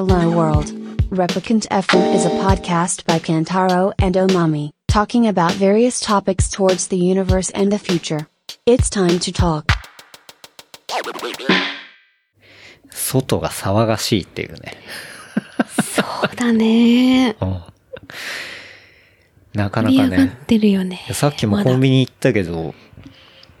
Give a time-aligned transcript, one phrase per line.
[0.00, 0.72] Hello World.
[1.10, 6.96] Replicant FM is a podcast by Kantaro and Omami, talking about various topics towards the
[6.96, 8.26] universe and the future.
[8.64, 9.66] It's time to talk.
[12.90, 14.78] 外が騒がしいっていうね。
[15.82, 17.36] そうだね。
[17.38, 17.60] うん
[19.52, 20.34] なかなかね。
[20.46, 21.04] てるよね。
[21.12, 22.74] さっきもコンビニ行ったけど、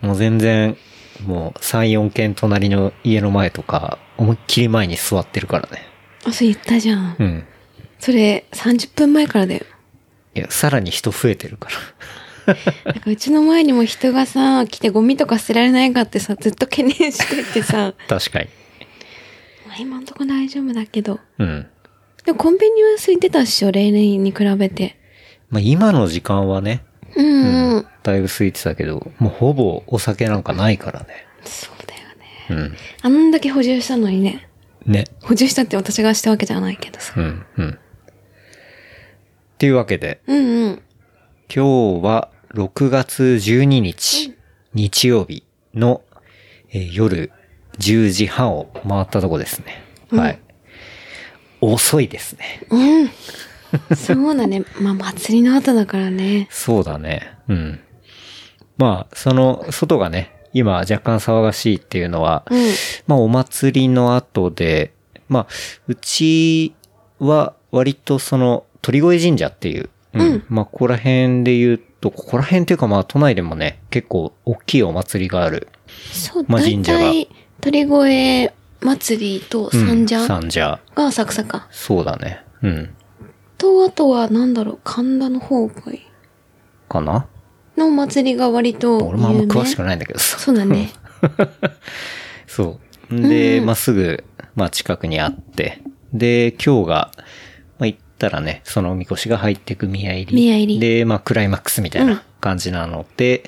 [0.00, 0.78] もう全然、
[1.26, 5.89] もう3、4軒隣の家の前とか、思いっきり前に座ってるからね。
[6.24, 7.16] あ、そう言ったじゃん。
[7.18, 7.44] うん。
[7.98, 9.64] それ、30分前からだよ。
[10.34, 12.54] いや、さらに人増えてるから。
[12.84, 18.48] なんかうちの前にも人がさ、来てゴミとか捨てられないかってさ、ずっと懸念しててさ、 確かに。
[19.66, 21.20] まあ今んとこ大丈夫だけど。
[21.38, 21.66] うん。
[22.24, 24.96] でもコンビニは空いてたっしょ、例年に比べて。
[25.50, 26.82] まあ今の時間はね、
[27.16, 27.86] うんうん。
[28.02, 31.06] だいぶ空いてたけど、もうほぼお酒なんかないからね。
[31.44, 32.00] そうだよ
[32.60, 32.62] ね。
[32.62, 32.76] うん。
[33.02, 34.48] あんだけ補充したのにね。
[34.86, 35.04] ね。
[35.22, 37.14] 補充したって私がしたわけじゃないけどさ。
[37.16, 37.70] うん、うん。
[37.70, 37.76] っ
[39.58, 40.82] ていうわけで、うんうん。
[41.54, 44.34] 今日は6月12日、
[44.74, 46.02] 日曜日の、
[46.70, 47.32] えー夜
[47.78, 49.82] 10時半を回ったとこですね。
[50.10, 50.38] はい。
[51.60, 52.66] 遅いですね。
[52.70, 53.10] うん。
[53.96, 54.64] そうだね。
[54.80, 56.48] まあ祭りの後だからね。
[56.50, 57.32] そうだね。
[57.48, 57.80] うん。
[58.76, 62.70] まあ、その、外がね、今若干騒がしいっていうのは、うん。
[63.06, 64.92] まあお祭りの後で、
[65.28, 65.46] まあ、
[65.86, 66.74] うち
[67.18, 70.44] は割とその鳥越神社っていう、うん。
[70.48, 75.68] まあここら辺で言うと、ここら辺っていうかまあ都内でもね、結構大きいお祭りがある。
[76.12, 77.28] そう、まあ大神社が体、
[77.60, 80.80] 鳥越祭りと三社が三社。
[80.94, 81.68] 浅草か。
[81.70, 82.42] そうだね。
[82.62, 82.94] うん。
[83.58, 86.00] と、あとはなんだろう、神田の方がいい
[86.88, 87.26] かな？
[87.80, 88.98] のお祭りが割と。
[88.98, 90.38] 俺もあんま詳しくないんだけどさ。
[90.38, 90.90] そうだね。
[92.46, 92.78] そ
[93.10, 93.20] う。
[93.20, 95.80] で、まあ、すぐ、まあ、近くにあって。
[96.12, 97.10] で、今日が、
[97.78, 100.34] まあ、行ったらね、そのおみこしが入ってく宮入り。
[100.34, 103.42] 宮入りで、まあ、クライマックスみたいな感じなので、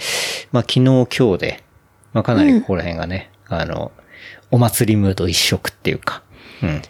[0.50, 1.62] まあ、昨日今日で、
[2.12, 3.92] まあ、かなりここら辺がね、あの、
[4.50, 6.22] お祭りムード一色っていうか、
[6.62, 6.82] うん、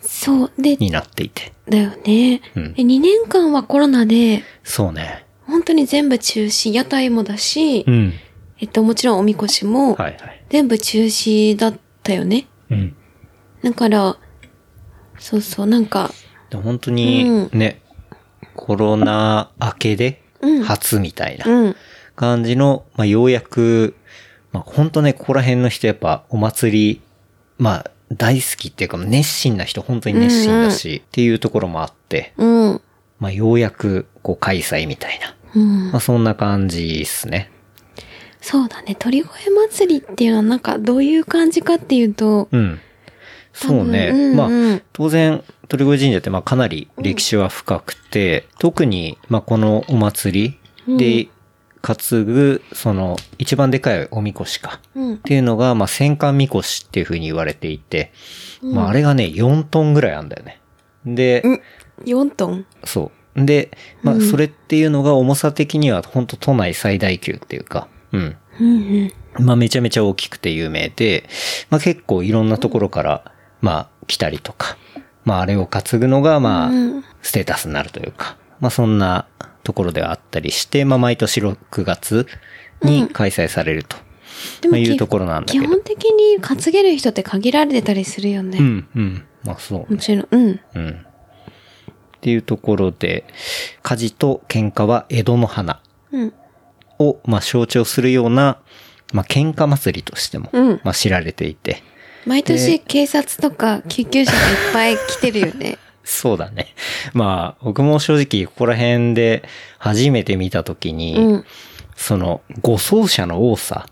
[0.00, 0.52] そう。
[0.58, 1.52] で、になっていて。
[1.68, 2.40] だよね。
[2.56, 5.24] うんで2年間はコロナで、そうね。
[5.50, 8.14] 本当に全部中止、屋台もだし、うん。
[8.60, 10.44] えっと、もちろんおみこしも、はいはい。
[10.48, 12.46] 全部中止だったよね。
[12.70, 12.96] うん。
[13.62, 14.16] だから、
[15.18, 16.10] そうそう、なんか、
[16.50, 17.80] で本当にね、
[18.54, 21.76] コロナ明けでうん初みたいなうん。
[22.16, 23.94] 感じの、まあようやく、
[24.52, 27.00] まあ本当ね、ここら辺の人やっぱお祭り、
[27.58, 32.80] まあ大好きっていうか熱心な人本当に熱心だし、っていうところもあって、うん。
[33.18, 35.34] まあようやくこう開催みたいな。
[35.54, 35.90] うん。
[35.90, 37.50] まあそんな感じですね。
[38.40, 38.94] そうだね。
[38.98, 39.28] 鳥越
[39.68, 42.80] 祭りっていうのはなんかどういう感じかっていうと、うん。
[43.52, 44.10] そうね。
[44.12, 51.28] うんうんまあ、当然、鳥越神社ってまあかなり歴史は深くて、特にまあこのお祭りで
[51.82, 54.80] 担ぐ、その一番でかいおみこしか。
[54.94, 55.16] うんっ。
[55.18, 58.12] ていうのが、まあ戦艦みこしっていう風に言われていて、
[58.62, 60.60] まああれがね、4トンぐらいあるんだよね。
[61.04, 61.42] で、
[62.04, 62.66] 4トン？
[62.84, 63.10] そう。
[63.36, 63.70] で、
[64.02, 68.36] まあそれっていうのが重さ的には本当都内最大級っていうか、うん。
[68.60, 69.44] うんうん。
[69.44, 71.28] まあめちゃめちゃ大きくて有名で、
[71.70, 74.76] まあ結構いろんなところから、まあ来たりとか、
[75.24, 79.26] まああれを担ぐのがまあうんステータスになるというか、まあそんな
[79.62, 82.26] ところではあったりして、まあ毎年6月
[82.82, 83.96] に開催されると、
[84.70, 85.64] まあいうところなんだけど。
[85.64, 88.58] 基本的に担げる人って限られてたりするよね。
[88.58, 89.24] うん、うん。
[89.44, 90.28] まあそうもちろん。
[90.30, 90.60] うん。
[90.74, 91.06] うん。
[92.20, 93.24] っていうところで、
[93.82, 95.80] 火事と喧嘩は江戸の花
[96.12, 96.34] うん。
[96.98, 98.58] を、まあ象徴するような、
[99.14, 101.82] まあ喧嘩祭りとしても、うんまあ知られていて、
[102.26, 105.78] 毎年警察とか救急車がいっぱい来てるよね。
[106.04, 106.74] そうだね。
[107.14, 109.44] まあ、僕も正直ここら辺で
[109.78, 111.44] 初めて見たときに、うん。
[111.94, 113.86] その、護送車の多さ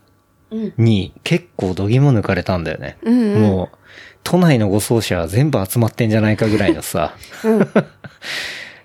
[0.50, 0.74] うん。
[0.76, 2.98] に結構度肝抜かれたんだよね。
[3.02, 3.78] うんうんもう、
[4.24, 7.14] 都内の護送車は全部集まってんじゃないかぐらいのさ。
[7.44, 7.68] うん。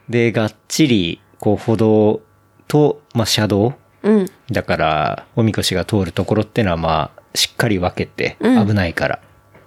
[0.10, 2.22] で、がっちり、こう、歩道
[2.68, 4.26] と、まあ、車道うん。
[4.52, 9.20] だから、おみこしが通るところってのはまあ、しっかり分けて、うん危ないから、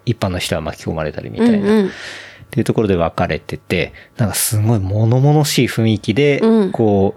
[0.05, 1.57] 一般の人は巻き込まれたりみたいな。
[1.57, 1.87] うんうん。
[1.89, 1.91] っ
[2.51, 7.17] ていうところで分かれてて、なんかすごい物々しい雰囲気で、うんこ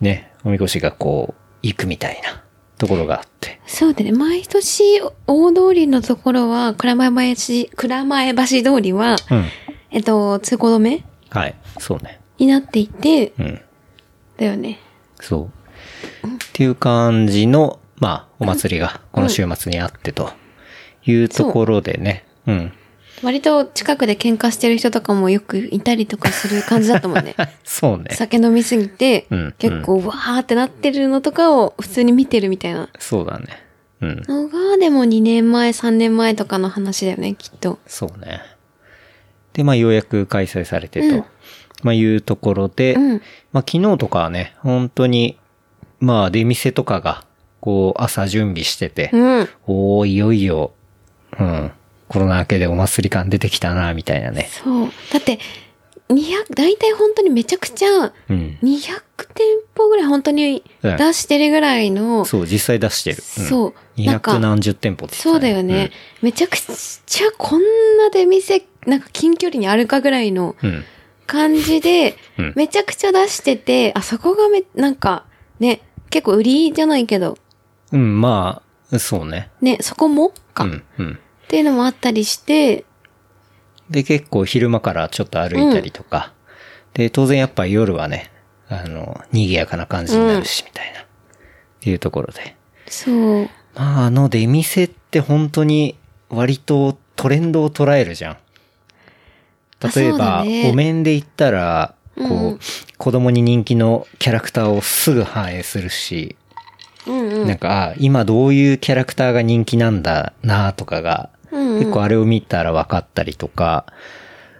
[0.00, 2.42] う、ね、おみこしがこう、行くみたいな
[2.78, 3.60] ところがあって。
[3.66, 4.12] そうだね。
[4.12, 7.42] 毎年、大通りのところは、蔵前橋、
[7.76, 9.44] 蔵前橋通りは、うん。
[9.90, 11.54] えっと、通行止めはい。
[11.78, 12.20] そうね。
[12.38, 13.60] になっていて、うん。
[14.36, 14.78] だよね。
[15.20, 15.50] そ
[16.24, 16.26] う。
[16.26, 20.30] っていう感じの、まあ、お祭りがこの週末にあってと
[21.04, 22.24] いうところでね。
[22.46, 22.72] うん。
[23.22, 27.34] 割と近くで喧嘩してる人とかもよくいたりとかする感じだったもんね。
[27.64, 28.10] そうね。
[28.12, 33.46] 酒飲みすぎて、うん結構わーってなってるのとかを普通に見てるみたいなそうだね。
[34.00, 34.22] うん。
[34.26, 37.78] のが、でも2年前、3年前とかの話だよね、きっと。
[37.86, 38.40] そうね。
[39.54, 41.24] で、まあ、ようやく開催されてと、うん
[41.82, 43.22] まあ、いうところで、うん。
[43.52, 45.38] まあ、昨日とかはね、本当に、
[45.98, 47.24] まあ、出店とかが、
[47.60, 49.48] こう、朝準備してて、うん。
[49.66, 50.72] おー、いよいよ、
[51.38, 51.72] うん、
[52.08, 54.48] コロナ明けでお祭り感出てきたな、みたいなね。
[54.50, 54.90] そう。
[55.12, 55.38] だって、
[56.08, 58.58] 200、大体本当にめちゃくちゃ、うん。
[58.62, 59.02] 200
[59.34, 63.16] 店舗ぐらい本当にうん出してるぐらいの、そう、実際出してる。
[63.38, 65.90] うん、そうなんか200何十店舗って言ってたそうだよね。
[66.22, 67.62] めちゃくちゃこん
[67.98, 70.70] な出店、なんか近距離にあるかぐらいのうん。
[70.70, 70.84] うん。
[71.26, 75.24] 感じでうん、めちゃくちゃ出してて、あそこがめ、なんか、
[75.58, 77.36] ね、結構売りじゃないけど、
[77.90, 78.62] うん、ま
[78.92, 79.50] あ、そうね。
[79.60, 80.32] ね、そこも？
[80.54, 81.18] か、っうん、うん。
[81.48, 82.84] ていうのもあったりして、
[83.90, 86.32] で、結構昼間からちょっと歩いたりとか。
[86.94, 88.30] で、当然やっぱ夜はね、
[88.68, 91.00] あの、賑やかな感じになるし、みたいな。
[91.00, 91.04] っ
[91.80, 92.56] ていうところで。
[92.88, 93.50] そう。
[93.74, 95.96] まあ、あの出店って本当に
[96.30, 98.36] 割とトレンドを捉えるじゃん。
[99.82, 102.58] あ例えば、ねお面で言ったら、こう、うん
[102.98, 106.34] 子供に人気のキャラクターをすぐ反映するし、
[107.06, 107.46] うんうん。
[107.46, 113.86] なんか、あ今どういうキャラクターが人気なんだなとかが、うんうん結構あれを見たら分かったりとか、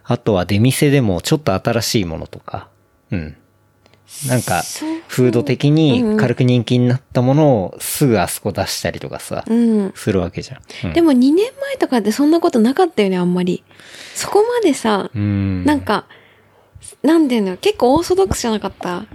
[0.05, 2.69] あとは出店でもちょっと新しいものとか、
[3.11, 3.37] うん。
[4.29, 4.63] なんか
[5.09, 9.93] フード的に軽く人気になったものをすぐあそこ出したりとかさ、うん。
[9.97, 10.61] するわけじゃん。
[10.85, 13.65] うんでも2年前とかってそんなことなかったよね、あんまり。
[14.15, 15.65] そこまでさ、うん。
[15.65, 16.07] なんか、
[17.03, 19.07] なんていうの、結構オーソドックスじゃなかった？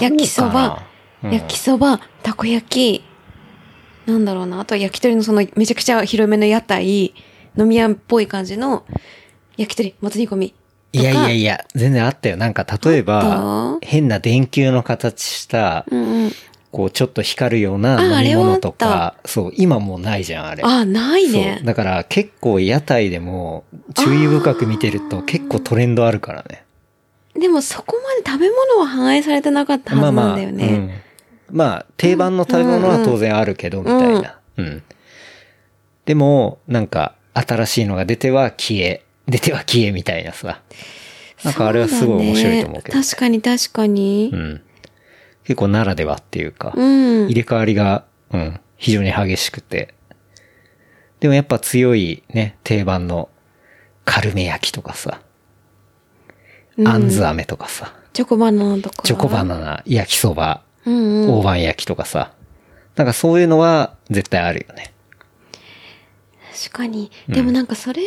[0.00, 0.82] 焼きそば、
[1.22, 3.04] 焼きそば、たこ焼き、
[4.06, 7.14] なんだろうな、あとは焼き鳥のそのめちゃくちゃ広めの屋台、
[7.56, 8.84] 飲み屋っぽい感じの
[9.56, 10.54] 焼き鳥、もつ煮込み。
[10.94, 11.52] いやいやいや。
[11.52, 12.36] や、全然あったよ。
[12.36, 16.32] なんか例えあばっ、変な電球の形した、うんうん。
[16.70, 20.62] こうちょっと光るようなあ飲み物とか、そう、今もうないじゃん、あれ。
[20.64, 21.60] あ、ないそうね。
[21.64, 23.64] だから結構屋台でも
[23.94, 26.64] 注意深く見てると結構トレンドあるからね。
[27.34, 30.66] でもそこまで食べ物は反映されてなかったはずなんだよね。
[30.66, 30.90] うん
[31.52, 34.38] まあ、定番の食べ物は当然あるけど、みたいな。
[34.56, 34.82] うん。
[36.06, 40.60] でも、なんか、新しいのが出ては消え、出ては消えみたいなさ。
[41.44, 42.98] なんかあれはすごい面白いと思うけど。
[42.98, 44.36] ね確かに確かにう。
[44.36, 44.60] ん。
[45.44, 47.26] 結構ならではっていうか、うん。
[47.26, 49.94] 入れ替わりが、うん、非常に激しくて。
[51.20, 53.28] でもやっぱ強いね、定番の、
[54.04, 55.20] カルメ焼きとかさ、
[56.84, 59.02] あんず飴とかさ、チョコバナナとか。
[59.04, 61.30] チョコバナナ、焼きそば、うんうん。
[61.38, 62.32] 大判焼きとかさ。
[62.96, 64.92] なんかそういうのは絶対あるよね。
[66.54, 67.10] 確かに。
[67.28, 68.02] でもなんかそれ、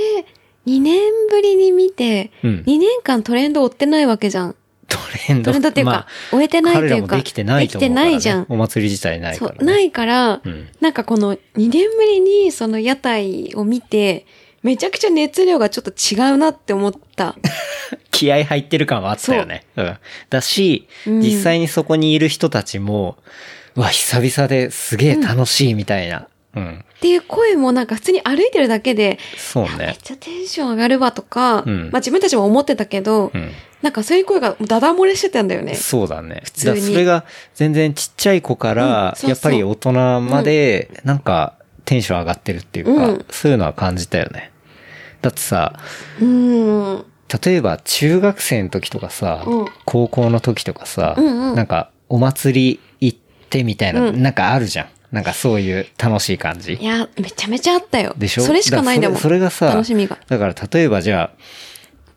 [0.67, 4.55] 2年ぶりに見て、うん2年間トレンド追ってないわけじゃん。
[4.87, 5.51] トレンド。
[5.51, 7.95] トレンドっていうかまあ終えてないっていうかできてないと思うね。
[7.95, 9.57] できてないじゃんお祭り自体ないから、ね。
[9.59, 14.25] そう、ないから、うんなんかこの2年ぶりにその屋台を見て、
[14.61, 16.99] めちゃくちゃ熱量がちょっと違うなって思った。
[18.11, 19.65] 気合入ってる感はあったよね。
[19.75, 19.97] うん。
[20.29, 23.17] だし、うん実際にそこにいる人たちも、
[23.75, 26.27] うわ、久々ですげえ楽しいみたいな。
[26.55, 26.85] うん。
[26.97, 29.97] っていう声もなんか普通に歩いてるだけで、そうめっね。
[30.01, 33.51] ちゃテンション上がるわとか、うんまあ自分たちも思ってたけど、うん。
[33.81, 35.75] なんかそういう声がダダ漏れしてたんだよね。
[35.75, 36.43] そうだね。
[36.53, 44.51] 通にそれが全然ちっちゃい子かうんら、やっぱり大人まで、なんかテンション上がってるっていうか、うんそういうのは感じたよね。
[45.21, 45.73] だってさ、
[46.21, 47.05] うん。
[47.43, 53.17] 例えば中学生の時とかさ、うん高校の時とかさ、うんうんなんかお祭り行っ
[53.49, 54.87] てみたいな、うんなんかあるじゃん。
[55.11, 56.83] なんかそういう楽しい感じい。
[56.83, 58.13] や、めちゃめちゃあったよ。
[58.17, 58.43] でしょ？
[58.43, 60.19] それしかないんだもそれそれがさ、楽しみが。
[60.27, 61.39] だから例えばじゃあ、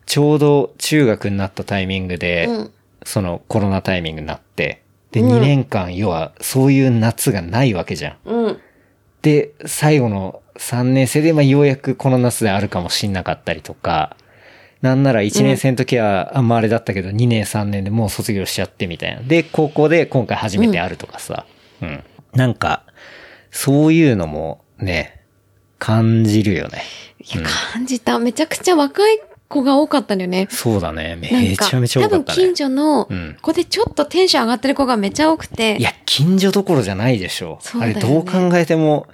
[0.05, 2.71] ちょうど中学になったタイミングで、うん
[3.05, 8.29] そのコロナタイミングになって、で、うん2年間、要はそういう夏がないわけじゃん。
[8.29, 8.59] うん。
[9.21, 14.17] で、最後の3年生で、まあ、ようやくこの夏であるかもしんなかったりとか、
[14.81, 19.21] なんなら1年生の時はあんまあれだったけど、2年3年でもう卒業しちゃってみたいな。
[19.21, 21.45] で、高校で今回初めてあるとかさ。
[21.81, 22.03] うん。
[22.33, 22.83] なんか、
[23.51, 25.21] そういうのもね、
[25.79, 26.83] 感じるよね。
[27.19, 27.43] いや、
[27.73, 28.19] 感じた。
[28.19, 29.19] めちゃくちゃ若い
[29.49, 30.47] 子が多かったんだよね。
[30.49, 31.17] そうだね。
[31.19, 32.23] めちゃめちゃ多かったね。
[32.23, 35.77] 多分近所のうん子でちょっとテンション上がってる子がめっちゃ多くて。
[35.77, 37.57] いや、近所どころじゃないでしょ。
[37.61, 39.07] そうねあれどう考えても、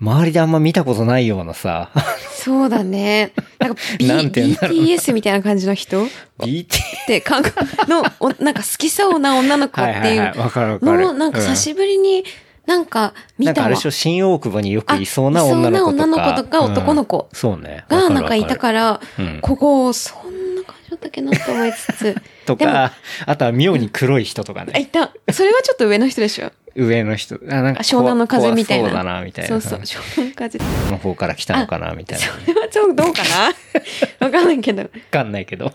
[0.00, 1.90] 周りであんま見たことないようなさ、
[2.32, 3.32] そうだね。
[3.58, 6.04] なんか、B、 なんて言うんだろう BTS みたいな感じの人？
[6.04, 6.66] っ BT
[7.06, 12.24] て感覚の、おなんか好きそうな女の子っていうのを、なんか久しぶりに、
[12.66, 13.86] なんか、見たわなんかあれでし。
[13.86, 16.06] ょ、新大久保によくいそうな女の子とか。
[16.06, 17.84] な女の子とか男の子うんそうね。
[17.88, 19.00] が、なんかいたから
[19.42, 22.14] ここ、そんな感じだったっけなと思いつつ。
[22.46, 22.92] とでもか、
[23.26, 24.80] あとは妙に黒い人とかあ、ね。
[24.80, 25.10] いた。
[25.32, 26.52] それはちょっと上の人でしょ？
[26.74, 27.36] 上の人。
[27.48, 28.90] あ、なんかあ湘南の風みたいな。
[28.90, 29.48] 怖そうだな、みたいな。
[29.48, 30.58] そうそう、湘南の風。
[30.58, 32.26] この方から来たのかな、みたいな。
[32.26, 33.52] わそれはちょっとどうかな？
[34.26, 34.90] わかんないけど。
[35.10, 35.72] かんないけど。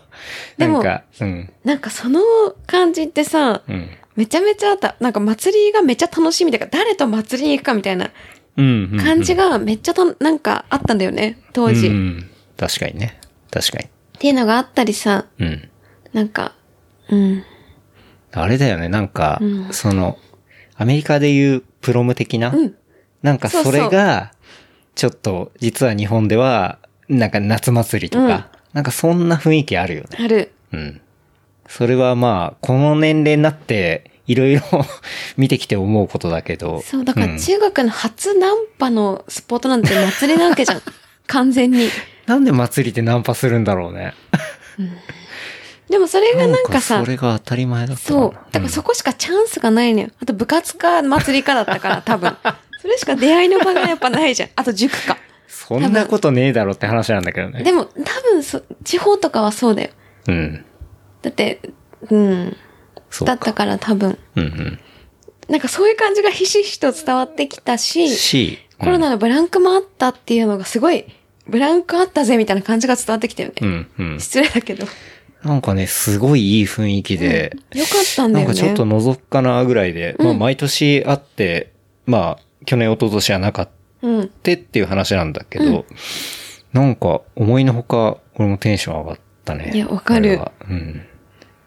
[0.58, 1.52] でもなんか、うん。
[1.64, 2.20] なんかその
[2.66, 3.90] 感じってさ、うん。
[4.16, 4.96] めちゃめちゃあった。
[5.00, 8.10] なんか祭りがめっちゃ楽しみだから、誰と祭りに行くかみたいな。
[8.56, 11.88] 感じがめっちゃた、なんかあったんだよね、当時。
[11.88, 12.30] っうん。
[12.56, 13.20] 確かにね。
[13.50, 13.88] 確かに。
[14.18, 15.68] ていうのがあったりさ、うん。
[16.14, 16.52] なんか、
[17.10, 17.44] うん。
[18.32, 20.18] あれだよね、なんか、うんその、
[20.76, 22.74] アメリカでいうプロム的な、うん
[23.22, 24.32] なんかそれが、
[24.94, 26.78] ちょっと、実は日本では、
[27.08, 28.44] なんか夏祭りとか、うん
[28.76, 30.08] なんかそんな雰囲気あるよね。
[30.20, 30.52] ある。
[30.70, 31.00] うん。
[31.66, 34.62] それはまあ、この年齢になって、いろいろ
[35.38, 36.82] 見てきて思うことだけど。
[36.82, 40.82] そう、だからん中学の初ナンパのスポットなんて祭りなわけじゃん。
[41.26, 41.88] 完全に。
[42.26, 44.12] なんで祭りってナンパするんだろうね。
[45.88, 48.32] でもそれがなんかさ、それが当たり前だったそう。
[48.52, 50.08] だからそこしかチャンスがないのよ。
[50.20, 52.36] あと部活か祭りかだったから、多分。
[52.82, 54.48] それしか出会いの場がやっぱないじゃん。
[54.56, 55.16] あと塾か。
[55.48, 57.62] そんなことねえだろって話なんだけどね。
[57.62, 59.90] でも多分そ、地方とかはそうだよ。
[60.28, 60.64] うん。
[61.22, 61.60] だって、
[62.10, 62.56] うん。
[63.10, 63.34] そうか。
[63.34, 64.18] だったから多分。
[64.36, 64.80] うんうん。
[65.48, 71.04] なんかそういう感じがひしひしと伝わってきたし、し、コロナのブランクもあったっていうのがすごい、
[71.46, 73.54] ブランクあったぜみたいな感じが伝わってきたよね。
[73.60, 74.20] うんうん。
[74.20, 74.86] 失礼だけど。
[75.46, 78.52] なんかね、すごいいい雰囲気で、よかったんだよね。
[78.52, 81.72] なんかちょっと覗くかなぐらいで、まあ毎年あって、
[82.04, 84.22] まあ去年一昨年はなかったうん。
[84.24, 85.86] っていう話なんだけど、
[86.72, 89.70] なんか思いのほか、俺もテンション上がったね。
[89.74, 91.02] いやわかるうん。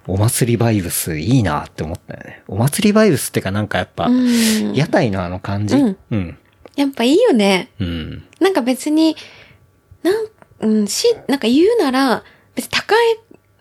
[0.07, 2.43] お祭りバイブスいいなって思ったよね。
[2.47, 4.73] お祭りバイブスってかなんかやっぱ、うん。
[4.73, 5.75] 屋台のあの感じ？
[5.75, 6.37] うんうん。
[6.75, 7.69] やっぱいいよね。
[7.79, 8.23] うん。
[8.39, 9.15] なんか別に、
[10.03, 10.25] なん、
[10.61, 12.23] うん、し、なんか言うなら、
[12.55, 12.97] 別に高い、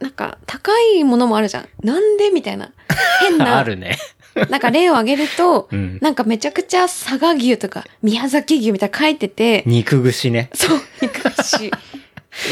[0.00, 1.69] なんか高いものもあるじゃん。
[1.83, 2.71] なんでみたいな。
[3.21, 3.59] 変な。
[3.59, 3.99] あるね。
[4.50, 10.50] なんか例を挙げると、うんなんかめちゃくちゃ佐賀牛とか宮崎牛みたいなの書いてて、肉串ね。
[10.55, 11.71] そう、肉串。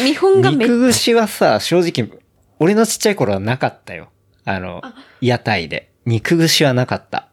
[0.05, 2.19] 日本がめっ肉串はさ、正直、
[2.59, 4.09] 俺のちっちゃい頃はなかったよ。
[4.45, 4.83] あの、
[5.21, 5.91] 屋台で。
[6.07, 7.29] 肉串はなかった。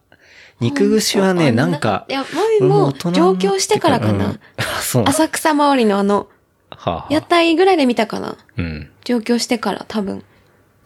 [0.60, 4.26] 肉串はね、なんかい、や、マミも上京してからかな。
[4.26, 6.28] うんあそう浅草周りのあの、
[6.70, 8.36] はあはあ屋台ぐらいで見たかな。
[8.56, 8.90] うん。
[9.04, 10.24] 上京してから多分。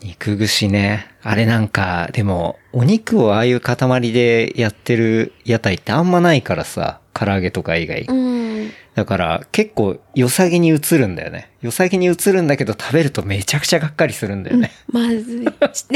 [0.02, 1.06] 肉串ね。
[1.22, 8.02] あれなんか、でも、お肉をああいう塊でやってる屋台ってあんまないからさ、唐揚げとか以外。
[8.02, 8.70] うん。
[8.94, 11.50] だから、結構、良さげに映るんだよね。
[11.62, 14.70] 良さげに映るんだけど、食べるとめちゃくちゃがっかりするんだよね。
[14.88, 15.44] まずい。
[15.44, 15.50] で、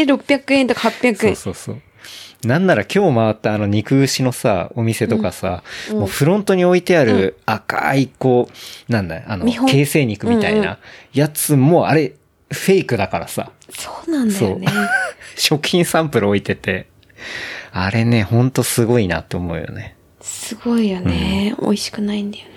[0.05, 1.37] 600円とか800そう円。
[1.37, 1.83] そうそう。
[2.45, 8.49] なんなら今日回ったあの肉串のさ、お店とかさ、もうフロントに置いてある赤いこ
[8.89, 10.79] う、なんだあの、形成肉みたいうんうんな
[11.13, 12.15] やつもあれ、
[12.51, 14.67] フェイクだからさ、そうなんだよね。
[15.37, 16.87] 食品サンプル置いてて、
[17.73, 19.95] あれね、ほんとすごいなって思うよね。
[20.21, 21.55] すごいよね。
[21.61, 22.53] 美味しくないんだよね。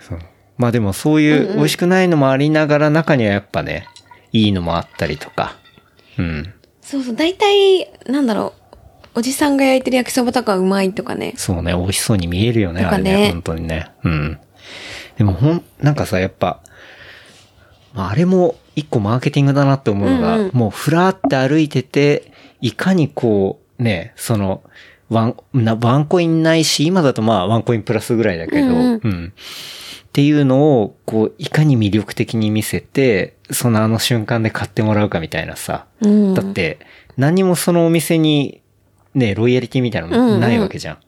[0.00, 0.18] そう
[0.58, 3.86] まあでもそういう美味しくないのもありながら中にはやっぱね、
[4.32, 5.56] いいのもあったりとか。
[6.18, 6.52] うん。
[6.82, 7.16] そうそう。
[7.16, 8.59] 大体、なんだろう。
[9.14, 11.34] おじさんが焼いてる焼きそばとかうまいとかね。
[11.36, 13.90] そうね、美味しそうに見えるよね、ねあれね、本当にね。
[14.04, 14.38] うん。
[15.18, 16.60] でもほん、なんかさ、やっぱ、
[17.92, 24.62] まあ、あれも一個マーケティングだなって思うのが、うんうんもうふらーって歩いてて、いかにこう、ね、その、
[25.08, 29.32] ワン、なワンコインないし、今だとまあワンコインプラスぐらいだけど、うんうん
[30.10, 35.86] っていうのを、こう、いかに魅力的に見せて、そのあの瞬間で買ってもらうかみたいなさ。
[36.00, 36.34] うん。
[36.34, 36.80] だって、
[37.16, 38.60] 何もそのお店に、
[39.14, 40.98] ね、ロイヤリティみたいなのないわけじゃん。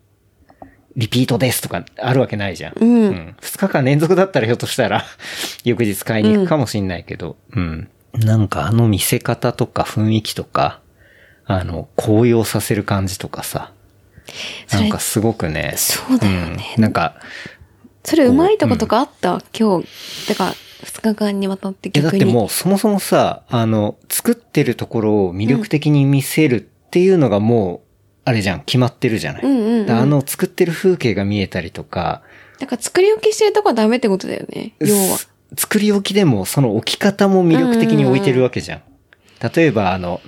[0.96, 2.74] リピートですとかあるわけないじゃん。
[2.78, 5.04] うん二日間連続だったらひょっとしたら、
[5.64, 7.88] 翌日買いに行くかもしんないけど、うん。
[8.14, 10.80] なんかあの見せ方とか雰囲気とか、
[11.46, 13.72] あの、高揚させる感じとかさ。
[14.70, 15.74] なんかすごくね。
[15.76, 17.16] そうだよねうんなんか、
[18.04, 20.26] それうまいとことかあった、今日。
[20.26, 20.54] てか、
[20.84, 22.30] 二日間にわたっていやだっ逆に。
[22.30, 27.91] てもうそもそもさ、あの、作ってるところを魅力的に見せるっていうのがもう、
[28.24, 29.42] あれじゃん、決まってるじゃない。
[29.42, 32.22] うんうんうんあの作ってる風景が見えたりとか、
[32.58, 34.74] だから作り置きしてるとこはダメってことだよね。
[34.78, 35.18] 要は。
[35.18, 38.82] す作り置きでもその置き方も魅力的に置いてるわけじゃん。
[39.54, 40.20] 例えばあの、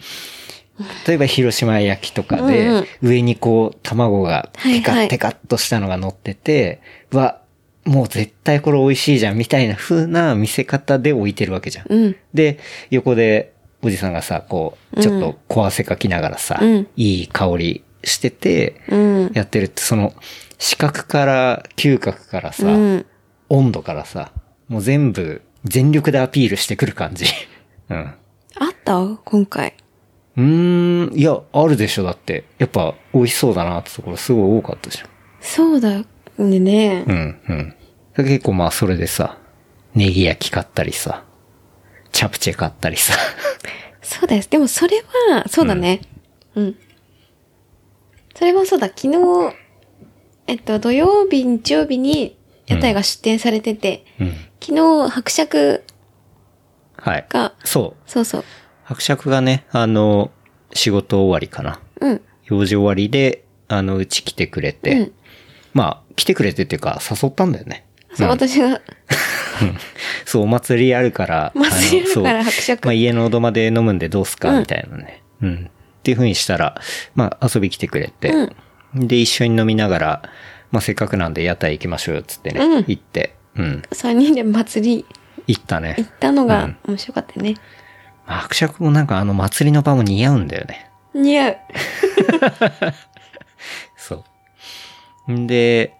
[1.06, 6.80] 例えば広島焼きとかで、うんうん上にこう卵がテカはいはいッテカッとしたのが乗ってて、
[7.12, 7.40] わ、
[7.84, 11.86] もう絶対これ美味しいじゃんみたいな風な見せ方で置いてるわけじゃん。
[11.88, 12.16] うん。
[12.32, 12.58] で、
[12.90, 19.30] 横でおじさんがさ、こう、ちょっと小汗かきながらさ、うんいい香りしてて、うん。
[19.34, 20.14] やってるって、その、
[20.58, 23.06] 視覚から、嗅覚からさ、うん。
[23.48, 24.32] 温度からさ、
[24.68, 27.26] もう全部、全力でアピールしてくる感じ。
[27.90, 27.96] うん。
[27.96, 29.18] あった？
[29.24, 29.74] 今回。
[30.36, 32.44] うーん、いや、あるでしょ、だって。
[32.58, 35.08] やっぱ、美味しそうだなってところすごい多かったじゃん。
[35.40, 36.04] そうだよ
[36.38, 37.04] ね。
[37.06, 37.74] うん、うん。
[38.16, 39.38] 結構まあ、それでさ、
[39.94, 41.24] ネギ焼き買ったりさ、
[42.12, 43.14] チャプチェ買ったりさ。
[44.02, 44.48] そうです。
[44.50, 46.00] でもそれは、そうだね。
[46.54, 46.76] うん。
[48.34, 48.88] それもそうだ。
[48.88, 49.54] 昨日、
[50.46, 52.36] えっと、土曜日、日曜日に
[52.66, 54.32] 屋台が出店されてて、うん。
[54.60, 55.84] 昨日、伯爵
[56.96, 57.26] はい。
[57.28, 58.10] が、そう。
[58.10, 58.44] そうそう。
[58.84, 60.30] 伯爵がね、あの、
[60.72, 61.80] 仕事終わりかな。
[62.00, 62.20] うん。
[62.46, 65.12] 用事終わりで、あの、うち来てくれて、うん
[65.74, 67.84] まあ、来てくれてっていうか、誘ったんだよね。
[68.14, 68.80] そう、私が、
[70.24, 75.22] そう、お祭りあるから、 お祭りあるからのそう伯爵まあ、家の土間で飲むんでどうすか、うんみたいなね。
[75.42, 75.70] うん。
[76.04, 76.78] っていう風にしたら、
[77.14, 78.50] まあ、遊び来てくれて、
[78.94, 80.22] で、一緒に飲みながら、
[80.70, 83.82] まあ、せっかくなんで屋台行きましょうよ、つってね、うん行って、うん。
[83.90, 85.06] 3人で祭り
[85.46, 85.94] 行ったね。
[85.96, 87.54] 行ったのが面白かったよね。
[88.26, 90.90] まあ伯爵もなんかあの祭りの場も似合うんだよね。
[91.14, 91.56] 似合う。
[93.96, 94.24] そ
[95.26, 95.32] う。
[95.32, 95.96] んで、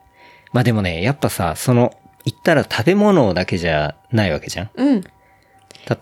[0.53, 1.95] まあでもね、やっぱさ、その、
[2.27, 4.71] 行ったら食べ物だけじゃないわけじゃん。
[4.75, 5.05] うん。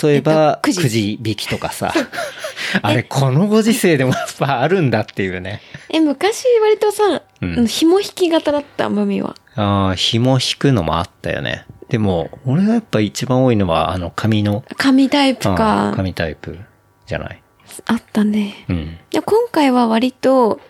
[0.02, 1.92] 例えば、えっとくじ引きとかさ。
[2.82, 5.60] あれ、このご時世でもやっぱあるんだっていうね。
[5.90, 9.34] え、昔割とさ、うん紐引き型だった、マミは。
[9.56, 11.66] ああ、紐引くのもあったよね。
[11.88, 15.96] でも、俺がやっぱ一番多いのは、あの、紙の、紙タイプあかー。
[15.96, 16.58] 紙タイプ
[17.06, 17.42] じゃない？
[17.86, 18.64] あったね。
[18.68, 18.98] うん。
[19.10, 20.60] で今回は割と、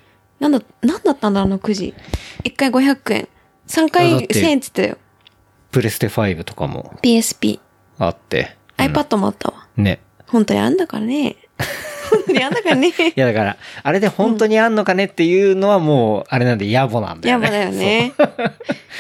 [0.41, 1.95] なんだ、なんだったんだ、あのくじ。
[2.45, 3.29] 1回500円。
[3.69, 4.99] 3あだ回って1000円って言ったよ。
[5.71, 7.61] プレステ5とかも PSP。
[7.99, 8.57] あって。
[8.77, 9.67] iPad もあったわ。
[9.77, 10.01] ね。
[10.27, 11.37] 本当にあんだからね。
[12.11, 12.89] 本当にあんだからね。
[12.93, 17.47] いやだから、あれで本当にあんのかねっていうのはもう、あれなんで野暮なんだよね。
[17.47, 18.13] やばだよね。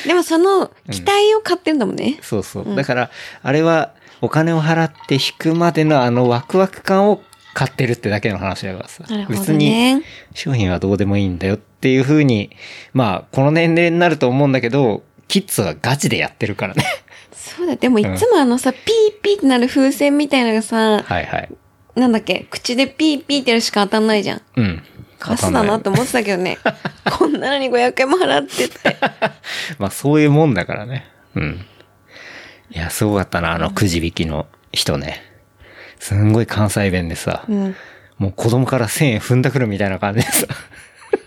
[0.06, 2.18] でもその、期待を買ってるんだもんね。
[2.22, 2.76] そうそうそう。
[2.76, 3.10] だから、
[3.42, 7.22] あれは、お金を払って引くまでのあのワクワク感を
[7.54, 9.04] 買ってるってだけの話だからさ。
[9.08, 10.02] なるほど別に、ね。
[10.32, 12.50] 商品はどうでもいいんだよっていう風に、
[12.94, 16.84] まあ、この年齢になると思うんだけど、キッズはガチでやってるからね。
[17.56, 17.78] そうだよ。
[17.78, 18.82] でもいつもあのさ、ピー
[19.22, 21.48] ピーってなる風船みたいなのがさ、はいはい。
[21.94, 24.42] なんだっけ、口でピーピーってやるしか当たんないじゃん。
[24.56, 24.82] うん。
[25.18, 26.58] カスだなって思ってたけどね。
[27.18, 28.96] こんなのに500円も払ってって。
[29.78, 31.06] まあ、そういうもんだからね。
[31.34, 31.66] うん。
[32.70, 35.22] いや、すごかったな、あのくじ引きの人ね。
[36.00, 37.76] すんごい関西弁でさ、うん。
[38.18, 40.46] もう子供から1000円踏んだくるみたいな感じでさ。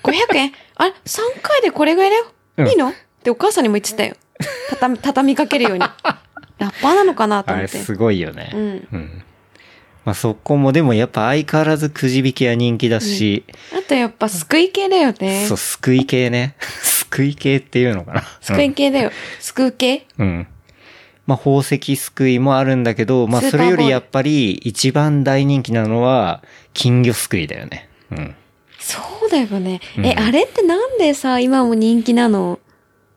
[0.03, 0.53] 500円？
[0.75, 2.25] あれ ?3 回でこれぐらいだよ。
[2.57, 2.89] うんいいの？
[2.89, 4.15] ってお母さんにも言ってたよ。
[4.69, 5.79] 畳み、畳みかけるように。
[5.79, 7.77] ラッパーなのかなと思って。
[7.77, 8.51] あれすごいよね。
[8.53, 9.23] うんうん。
[10.05, 13.43] まあそこもでもやっぱ相変わらずくじ引きは人気だし、
[13.73, 15.57] あとやっぱ救い系だよねそう、。
[15.57, 16.55] 救い系ね。
[17.09, 18.23] 救い系っていうのかな。
[18.41, 19.11] 救い系だよ。
[19.39, 20.27] 救う系うん。
[20.27, 20.47] うん。
[21.25, 26.43] まあ宝石救いもあるんだけど、まあそれよりやっぱり一番大人気なのは
[26.73, 27.89] 金魚救いだよね。
[28.11, 28.35] うん。
[28.79, 29.81] そうだよね。
[29.97, 32.59] うんえ、あれってなんでさ、今も人気なの？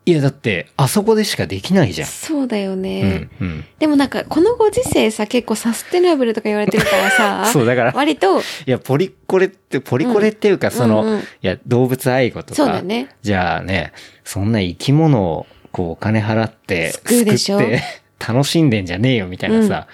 [0.05, 2.07] いやだって、あそこでしかできないじゃん。
[2.07, 3.01] そうだようね。
[3.03, 3.31] ん。
[3.41, 3.65] うん。
[3.77, 12.55] でもなんか、このご時世さ、結構サステナブルとか言われてるからさ、 そうだから割と、いや、ポリコレって、ポリコレっていうか、その、うんうんいや、動物愛護とか。
[12.55, 17.25] そうだねじゃあね、そんな生き物を、こう、お金払って、救っ
[17.57, 17.83] て、
[18.25, 19.87] 楽しんでんじゃねえよ、みたいなさ、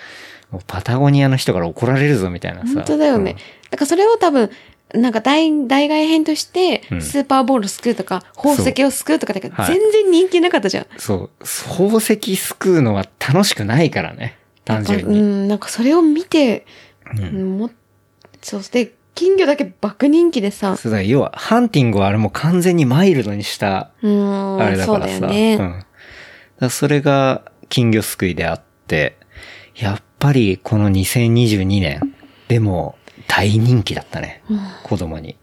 [0.52, 2.68] もうパタゴニアの人から怒られるぞ、みたいなさ。
[2.76, 3.36] 本当だよね。
[3.70, 4.50] だからそれを多分、
[4.96, 10.88] なんか大、代替編としてう、んスーパーボール救うとか、宝石を救うとかだ全然人気なかったじゃん。
[10.92, 11.00] うん。
[11.00, 11.30] そう。
[11.70, 14.38] 宝石救うのは楽しくないからね。
[14.64, 15.20] 単純に。
[15.20, 16.66] うん、なんかそれを見て、
[17.14, 17.70] うんうんも
[18.42, 25.20] そうして、金魚だけ爆人気でさ、そうだ、要は、ハンティングはあれも完全にマイルドにした、あれだそうからさ。
[25.22, 25.56] だよね。
[25.56, 25.86] うん。
[26.60, 29.18] だそれが金魚すくいであって、
[29.76, 32.14] やっぱりこの2022年
[32.48, 32.98] でも
[33.36, 34.42] 大人気だったね。
[34.84, 35.36] 子供に。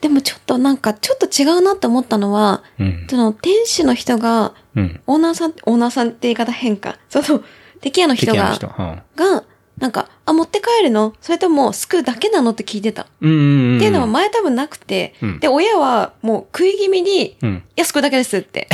[0.00, 3.06] でもちょっとなんか、ちょっと違うなって思ったのは、うん。
[3.08, 5.00] その、店主の人が、うん。
[5.06, 6.98] オーナーさん、オーナーさんって言い方変か。
[7.08, 7.42] その、
[7.80, 8.66] テキ屋の人が、人。
[8.66, 9.02] うん。
[9.16, 9.44] が、
[9.78, 11.14] なんか、あ、持って帰るの？
[11.20, 13.06] それとも、すくうだけなのって聞いてた。
[13.20, 13.76] うんうんうん。
[13.76, 17.62] っていうのは前多分なくて、うんで、親はもう食い気味に、いうん。
[17.76, 18.68] や、すくうだけですって、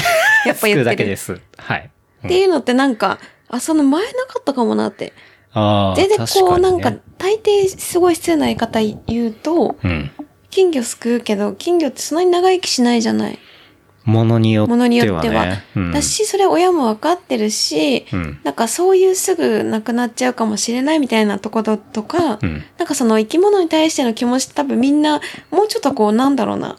[0.46, 0.84] やっぱ言ってる。
[0.84, 1.40] だけです。
[1.56, 1.90] はい。
[2.24, 5.12] っていうのってなんか、あ、その前なかったかもなって。
[5.54, 10.10] 全然こう、ねなんか、大抵すごい失礼な言い方言うと、うん。
[10.50, 13.38] 金魚すくうけど、金魚ってそんなに長生きしないじゃない。
[14.04, 14.78] ものによってはね。
[14.78, 15.46] ものによっては。
[15.76, 15.92] うん。
[15.92, 18.40] だし、それ親も分かってるし、うん。
[18.44, 22.62] なんかそういうすぐ亡くなっちゃうかもしれないみたいなところとか、うん。
[22.78, 26.78] なんかその生き物に対しての気持ち多分みんな、もうちょっとこうなんだろうな。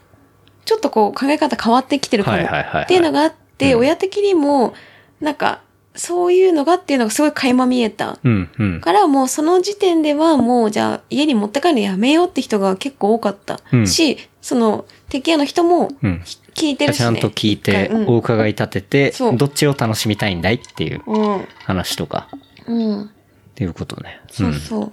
[0.66, 2.38] ちょっとこう考え方変わってきてるかも。
[2.38, 4.74] っていうのがあって、うん親的にも、
[5.20, 5.62] なんか、
[5.96, 8.18] そういうのがっていうのがすごい垣間見えた。
[8.24, 8.82] うん、うん。
[8.82, 13.60] からもうその時点ではもうじゃあ家に持って帰るのやめようって人が結構多かった。
[13.74, 16.22] うんし、その、敵屋の人もうん。
[16.56, 17.04] 聞いてるし、ね。
[17.06, 21.48] ちゃんと聞いて、うんお伺い立ててそう、どっちを楽しみたいんだいっていううん。
[21.66, 22.30] 話とか、
[22.68, 23.04] うん。
[23.04, 23.08] っ
[23.56, 24.22] ていうことね。
[24.30, 24.82] そうそう。
[24.84, 24.92] うん。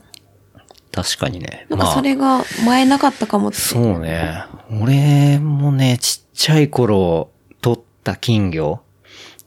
[0.91, 1.67] 確かにね。
[1.69, 3.59] なんかそれが前なかったかもって。
[3.59, 4.43] そうね。
[4.83, 7.31] 俺もね、ちっちゃい頃、
[7.61, 8.81] 取った金魚、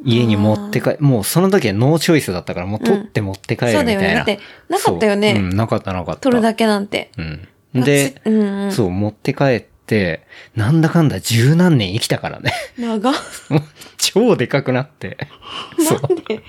[0.03, 3.93] 家に持って帰、もうその時はノーチョイスだったから、もう取って持って帰るみたいな。
[3.95, 6.21] そうだよねだってなかったよねそううん、なかったなかった。
[6.21, 7.11] 取るだけなんて。
[7.17, 7.83] うん。
[7.83, 8.71] で、うんうん。
[8.71, 12.53] そう、持って帰って、なんだかんだ十何年生きたからね。
[12.77, 13.13] 長
[13.97, 15.17] 超でかくなって。
[15.77, 16.35] なんで？
[16.35, 16.39] い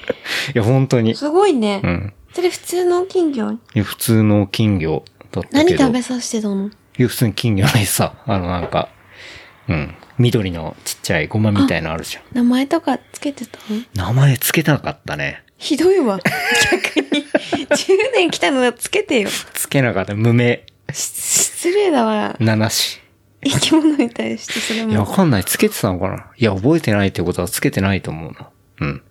[0.54, 1.14] や、本当に。
[1.14, 1.80] すごいね。
[1.84, 2.12] うん。
[2.32, 3.52] それ普通の金魚？
[3.52, 5.58] いや普通の金魚だったけど。
[5.58, 6.68] 何食べさせてたの？
[6.68, 6.70] い
[7.02, 8.14] や、普通に金魚の餌。
[8.26, 8.88] あの、なんか、
[9.68, 9.94] うん。
[10.18, 12.25] 緑のちっちゃいゴマみたいのあるじゃん。
[12.33, 13.59] 名前とかつけてた？
[13.96, 15.42] の名前つけたかったね。
[15.59, 16.18] ひどいわ。
[16.70, 17.25] 逆に。
[17.25, 17.77] 10
[18.14, 19.29] 年来たのはつけてよ。
[19.55, 20.14] つけなかった。
[20.14, 20.64] 無名。
[20.92, 21.05] し
[21.62, 22.37] 失礼だわ。
[22.40, 23.01] 七し。
[23.44, 25.12] 生き物に対してそれいや、わも。
[25.12, 25.44] かんない。
[25.44, 26.27] つけてたのかな？
[26.37, 28.48] いや、覚えてないってことはつけてないと思うな。
[28.81, 29.03] うん。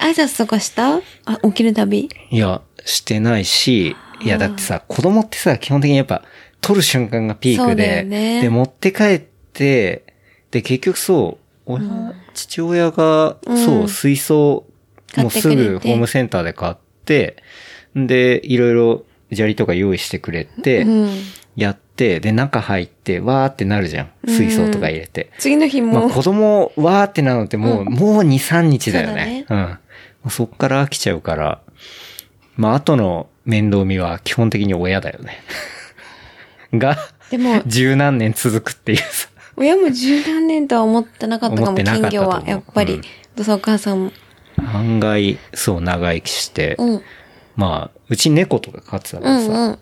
[0.00, 0.96] 挨拶とかした？
[0.96, 1.00] あ、
[1.44, 2.08] 起きるたび。
[2.30, 6.22] いや、してないし、いや、だってさ、子供ってさ、基本的にやっぱ、
[6.60, 10.11] 取る瞬間がピークで、よねで、持って帰って、
[10.52, 14.64] で、結局そう、親、父親が、うんそう、水槽、
[15.14, 17.42] 買もうすぐホームセンターで買って、
[17.96, 21.10] で、いろいろ砂利とか用意してくれて、うん。
[21.56, 24.10] やって、で、中入って、わーってなるじゃん。
[24.26, 25.30] 水槽とか入れて。
[25.38, 29.46] 次の日まあも、子供、わーってなるのってもう、もう2、3日だよね。
[29.48, 29.58] うん。
[29.58, 29.68] も
[30.26, 31.60] うそっから飽きちゃうから、
[32.56, 35.42] まあ、後の面倒見は基本的に親だよね。
[36.72, 36.96] が、
[37.30, 39.28] でも、十何年続くっていうさ。
[39.56, 42.42] 親も十何年とは思ってなかったかも、金魚は。
[42.46, 43.00] やっぱり
[43.36, 43.50] うん。
[43.50, 44.12] お母さんも。
[44.56, 47.02] 案外、そう、長生きして、うん。
[47.56, 49.78] まあ、うち猫とか飼ってたかうらさ、んうん。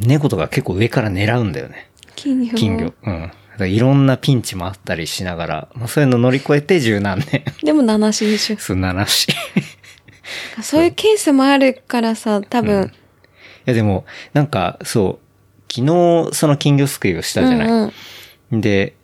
[0.00, 1.90] 猫とか結構上から狙うんだよね。
[2.14, 2.54] 金魚。
[2.54, 2.92] 金魚。
[3.02, 3.32] うん。
[3.68, 7.44] いろんなピンチもあったりしながら、まあ、そういうの乗り越えて十何年。
[7.62, 8.56] でも七しでしょ。
[8.60, 9.28] そう、七し。
[9.28, 12.92] いそういうケースもあるからさ、多分。
[13.64, 17.68] や、でも、なんか、そう、昨日、その金魚すくいをしたじゃない。
[17.68, 17.92] うんうん。
[18.60, 18.94] で、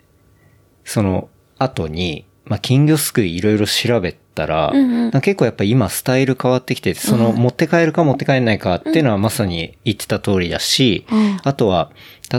[0.85, 5.11] その後に、まあ、金魚すくいいろいろ調べたら、うんうん。
[5.21, 11.39] 結構やっぱ今スタイル変わってきてて、その持って帰るか持って帰んないかっていうのはまさに言ってた通りだし、うん。
[11.45, 11.93] あとは、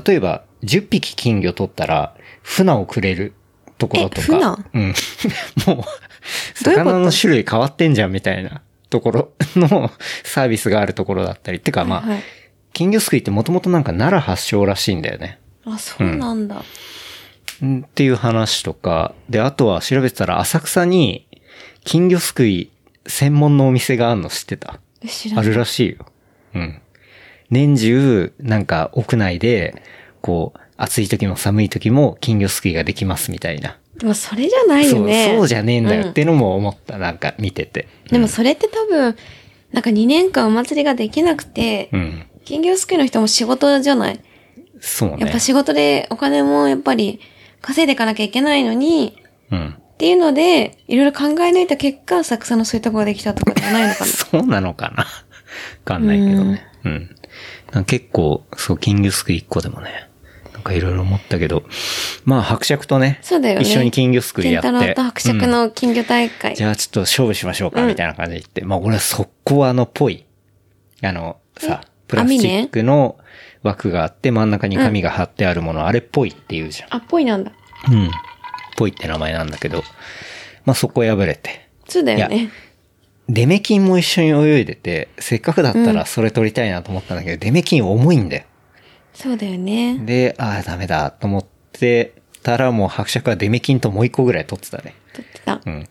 [0.06, 3.34] 例えば10匹金魚取ったら、船をくれる
[3.78, 4.40] ところとえ船？
[4.42, 4.94] か、うん。
[5.66, 5.84] もう、
[6.56, 9.92] 魚の種類変わってんじゃんみたいなところの
[10.24, 11.60] サービスがあるところだったり。
[11.60, 12.24] てかまあ、はいはい。
[12.74, 15.40] 金魚すくいってもともとなんか奈良発祥らしいんだよね。
[15.66, 16.56] あ、そうなんだ。
[16.56, 16.64] ん
[17.64, 21.28] っていう話とか、で、あとは調べてたら浅草に
[21.84, 22.72] 金魚すくい
[23.08, 24.80] 専門のお店があるの知ってた。
[25.36, 26.06] あるらしいよ。
[26.56, 26.82] うん。
[27.50, 29.82] 年中、なんか屋内で、
[30.22, 33.78] こう、暑い時も寒い時も金魚すくいができますみたいな。
[33.98, 35.26] でもそれじゃないよね。
[35.26, 37.88] そう、そうじゃねえんだようんってのも思った、なんか見てて。
[38.10, 39.16] でもそれって多分、
[39.72, 42.26] なんか2年間お祭りができなくて、うん。
[42.46, 44.20] 金魚すくいの人も仕事じゃない
[44.80, 45.18] そうね。
[45.20, 47.20] やっぱ仕事でお金もやっぱり
[47.62, 49.22] 稼いでいかなきゃいけないのに、
[49.52, 49.76] うん。
[49.78, 54.06] っていうので、いろいろ考え抜いた結果、浅草のそういうとこができたとかじゃないのかな。
[54.10, 55.08] そうなのかなわ
[55.86, 56.66] かんないけどね。
[56.86, 57.16] うん。
[57.72, 60.10] なんか結構、そう、金魚すくい一個でもね、
[60.54, 61.64] なんかいろいろ思ったけど、
[62.26, 63.62] まあ、伯爵とね、そうだよね。
[63.62, 64.70] 一緒に金魚すくいやって。
[64.70, 66.56] 健太郎と伯爵うんの金魚大会。
[66.56, 68.66] じゃあちょっと勝負しましょうか、みたいな感じで言って。
[68.66, 70.26] まあ、俺は速攻あの、ぽい。
[71.04, 73.18] あの、さ、プラスチックの
[73.64, 76.90] 枠があって、真ん中に紙が貼ってあるもの、あれっぽいって言うじゃん。
[76.92, 77.52] あ、っぽいなんだ。
[77.90, 78.10] うん。
[78.76, 79.84] ぽいって名前なんだけど、
[80.66, 81.70] まあ、そこ破れて。
[81.88, 82.50] そうだよいやね。
[83.30, 88.44] デメキンも一緒に泳いでて、せっかくだったらそれ取りたいなと思ったんだけど、デメキン重いんだよ。
[89.14, 89.98] そうだよね。
[90.00, 94.96] で、ああ、ダメだと思ってたらもう伯爵はデメキンともう一個ぐらい取ってたね。
[95.14, 95.62] 撮ってた。
[95.66, 95.88] うん。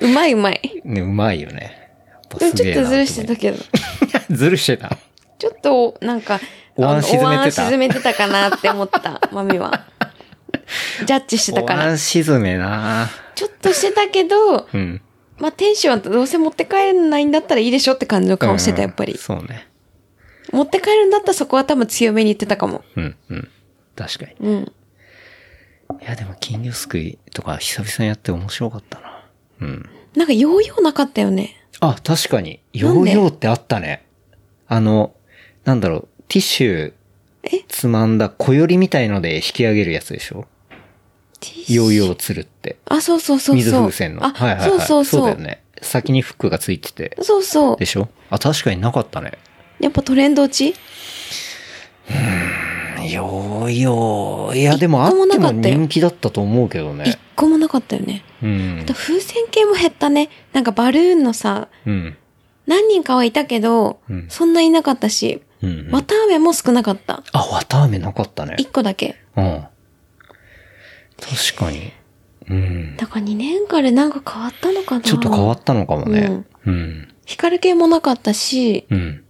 [0.00, 0.82] うまいうまい。
[0.84, 1.90] ね、うまいよね。
[2.10, 3.58] やっぱでもすげえなちょっとずるしてたけど。
[4.12, 4.34] た。
[4.34, 4.98] ずるしてた。
[5.38, 6.40] ちょっと、なんか、
[6.76, 7.68] お椀沈めてた？
[7.68, 9.86] 沈めてたかなって思った、 マミは。
[11.06, 11.84] ジャッジしてたから。
[11.84, 15.00] お椀沈めなちょっとしてたけど、うん。
[15.38, 19.18] まあ、テンションはどうせ持って帰れないんだったらいいでしょって感じの顔してた、やっぱりうん。
[19.18, 19.68] そうね。
[20.52, 22.82] 持って帰るんだったらそこは多分強めに言ってたかも。
[22.96, 23.48] うん、うん。
[23.94, 24.34] 確かに。
[24.40, 24.72] うん。
[26.00, 29.24] いや、でも金魚すくいとか久々にやって面白かったな。
[29.60, 29.88] うん。
[30.16, 31.54] なんかヨーヨーなかったよね。
[31.80, 32.60] あ、確かに。
[32.72, 34.04] ヨーヨーってあったね。
[34.66, 35.12] あの、
[35.68, 36.92] なんだろう、ティッシュ
[37.42, 37.50] え？
[37.68, 40.46] つまんだ小よりみたいので引き上げるやつでしょ？
[41.68, 42.78] ヨーヨー釣るって。
[42.86, 43.56] あ、そうそうそうそう。
[43.56, 44.24] 水風船の。
[44.24, 44.70] あ、はいはいはい。
[44.70, 45.26] そうそうそう。
[45.26, 45.62] だよね。
[45.82, 47.18] 先にフックがついてて。
[47.20, 47.84] そうそうで。
[47.84, 48.08] しょ？
[48.30, 49.32] あ、確かになかったね。
[49.78, 50.74] やっぱトレンド落ち？
[53.12, 54.58] ヨーヨー。
[54.58, 57.18] いや、でもあっても人気だったと思うけど一ね。
[57.36, 58.24] 個もなかったよね。
[58.42, 58.94] うんあと。
[58.94, 60.30] 風船系も減ったね。
[60.54, 62.16] なんかバルーンのさ、うん。
[62.66, 65.90] 何人かはいたけど、うんそんないなかったし、うん。
[65.90, 67.22] 綿あめも少なかった。
[67.32, 68.56] あ、綿あめなかったね。
[68.58, 69.16] 一個だけ。
[69.36, 69.64] うん。
[71.20, 71.92] 確かに。
[72.48, 72.96] うん。
[72.96, 76.72] だから2年間でなんか変わったのかなちょっと変わったのかもねうん。
[76.72, 77.08] うん。
[77.26, 79.24] 光系もなかったし、うん。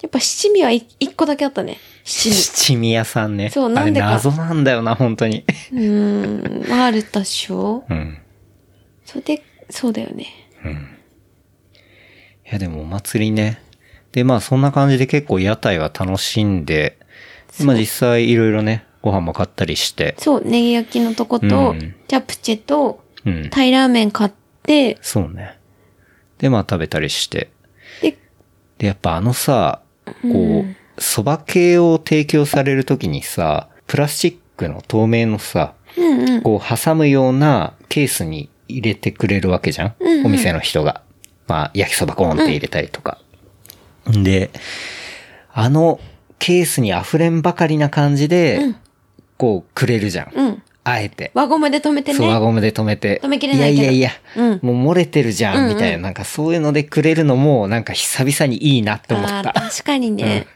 [0.00, 1.78] やっぱ七味は一一個だけあったね。
[2.04, 2.36] 七味。
[2.54, 3.50] 七味屋さんね。
[3.50, 5.44] そうなんでか謎なんだよな、本当に。
[5.72, 8.18] うーん、あるったっしょうん。
[9.04, 10.26] それで、そうだよね。
[12.48, 13.60] いや、でもお祭りね。
[14.12, 16.98] で、まあそんな感じで結構屋台は楽しんで、
[17.64, 20.14] まあ実際いろいろね、ご飯も買ったりして。
[20.18, 23.50] そう、ネギ焼きのとこと、うんチャプチェと、うん。
[23.50, 24.30] タイラーメン買っ
[24.62, 25.58] て、そうね。
[26.38, 27.50] で、まあ食べたりして。
[28.00, 28.16] で、
[28.78, 36.42] で、やっぱあのさ、こう、蕎麦系を提供されるときにさ、プラスチックの透明のさ、うんうん。
[36.42, 41.02] こう挟むようなケースに入れてくれるわけじゃん、うんうんお店の人が。
[41.46, 43.18] まあ、焼きそばコーンって入れたりとか。
[44.12, 44.50] で、
[45.52, 46.00] あの
[46.38, 48.76] ケースに溢れんばかりな感じで、うん
[49.38, 50.32] こうくれるじゃん。
[50.34, 50.62] うん。
[50.84, 51.30] あえて。
[51.34, 52.18] 輪ゴムで止めてね。
[52.18, 53.20] そう、輪ゴムで止めて。
[53.22, 55.98] 止めきれないけどいやいやいや、うんもう漏れてるじゃん、うんうんみたいな。
[55.98, 59.52] なんかそういうのでくれるのも、なんか久々にいいなって思った。
[59.52, 60.46] 確かにね。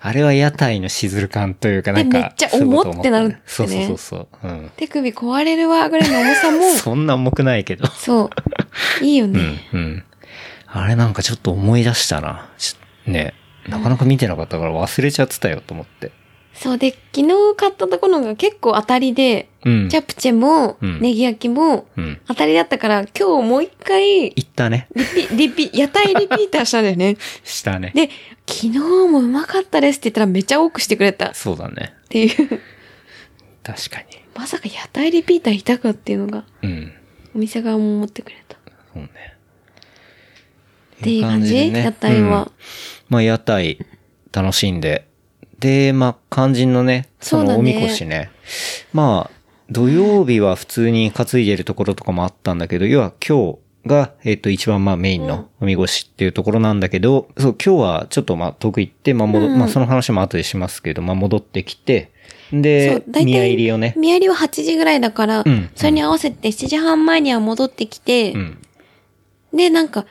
[0.00, 2.18] あれは屋台のしずる感というか、なんか。
[2.18, 4.28] でめっちゃ重ってなるってねそうそうそうそう。
[4.44, 4.70] うん。
[4.76, 7.86] 手首壊れるわぐらいの重さも、 そんな重くないけど。
[7.88, 8.30] そ
[9.00, 9.04] う。
[9.04, 9.40] いいよね。
[9.72, 10.04] うん、うん。
[10.78, 12.50] あれなんかちょっと思い出したな。
[12.58, 13.34] ちね
[13.68, 16.12] なかなか見てなかったから忘れちゃってたよと思って。
[16.54, 19.88] そうで、昨日買ったところが結構当たりで、うん。
[19.90, 22.20] チャプチェも、うんネギ焼きも、うん。
[22.26, 24.88] 当たりだったから、今日もう一回、リ行ったね。
[25.14, 27.18] ピ、リピ、屋台リピーターしたんだよね。
[27.44, 27.92] したね。
[27.94, 28.08] で、
[28.46, 31.92] 昨日もうまかったですって言ったらめっちゃ多くしてくれたっそうだね。
[32.08, 32.60] ていう。
[33.62, 34.02] 確か
[34.34, 36.68] まさか屋台リピーターいたかっていうのが、に。
[36.70, 36.92] うん。
[37.34, 38.56] お店側も思ってくれた。
[38.56, 38.60] っ
[38.94, 39.35] そうね。
[41.02, 41.84] ていう感じでね。
[41.84, 42.42] 屋台は。
[42.42, 42.50] うん。
[43.08, 43.78] まあ屋台
[44.32, 45.08] 楽しんで。
[45.58, 48.30] で、まあ肝心のね、そのおみこしね。
[48.92, 49.36] まあ、
[49.70, 62.12] 土曜日は普通に担いでるところとかもあったんだけど、要は今日が、えっ、と、一番まあメインのおみこしっていうところなんだけど、そう、今日はちょっとまあ遠く行って、まあ戻、うんまあその話も後でしますけど、まあ戻ってきて、
[62.52, 65.70] で、宮入りをね、宮入りは8時ぐらいだから、うん。
[65.74, 68.58] それに合わせて7時半前には戻ってきて、うん。
[69.52, 70.06] で、なんか、ふ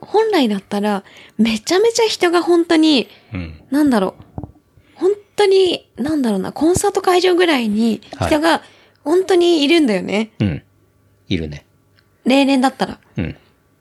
[0.00, 1.04] 本来だったら、
[1.38, 3.60] めちゃめちゃ人が本当に、うん。
[3.70, 4.42] なんだろう。
[4.94, 8.62] 本当に、なんだろうな、コンサート会場ぐらいに人が
[9.04, 10.30] 本当にいるんだよね。
[10.40, 10.62] うん。
[11.28, 11.66] いるね。
[12.24, 12.98] 例年だったら。
[13.16, 13.36] うん。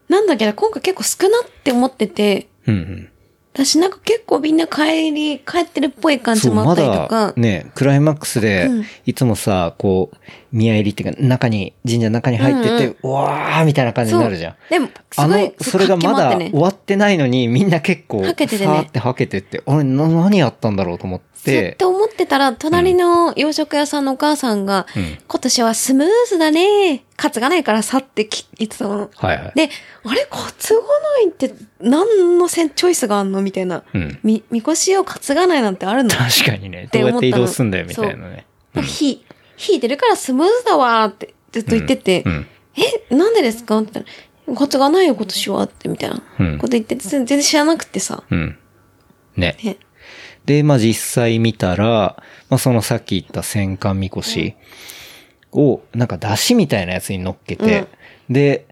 [0.10, 3.10] なんだけど、今回結構少なって思ってて、うんうん。
[3.56, 10.18] 私なんか結構みんな帰り、帰ってるっぽい感じもあったりとだか、ね、クライマックスでうん、いつもさ、こう、
[10.52, 14.56] 宮入りっていうか、中に、神社の中に入ってて、うわーみたいな感じになるじゃん。
[14.70, 18.82] でも、すあの、、それがまだ終わってないのに、みんな結構、はけててね。
[18.89, 27.03] ってはけてって、あれ、な、何やったんだろうと思っそうってて、思ってたら、隣の洋食屋さんのお母さんが、うん今年はスムーズだね。
[27.17, 29.10] カツがないからさってき言ってたの。
[29.15, 29.51] はいはい。
[29.55, 29.69] で、
[30.03, 30.86] あれ、カツがな
[31.21, 33.84] いって何のせんチョイスがあんのみたいな。
[33.93, 34.19] うん。
[34.23, 36.10] み、みこしを担がないなんてあるの？
[36.10, 38.45] 確かにね、てどうやって移思ったの動すんだよ、みたいなね。
[38.81, 39.23] 火、
[39.55, 42.47] 火出るからスムーズだわーってずっと言ってて、うん。
[43.10, 43.77] え、なんでですか？
[43.77, 48.23] って言ったら、カツがないよ、今年はって、みたいなうんこと言ってて、全然知らなくてさ。
[48.29, 48.58] うん。
[49.38, 49.58] ね。
[49.63, 49.77] ね。
[50.45, 54.55] で、まあ実際見たら、まあそのさっき言った戦艦みこし
[55.51, 57.88] を、なんか出汁みたいなやつに乗っけて、
[58.29, 58.65] で、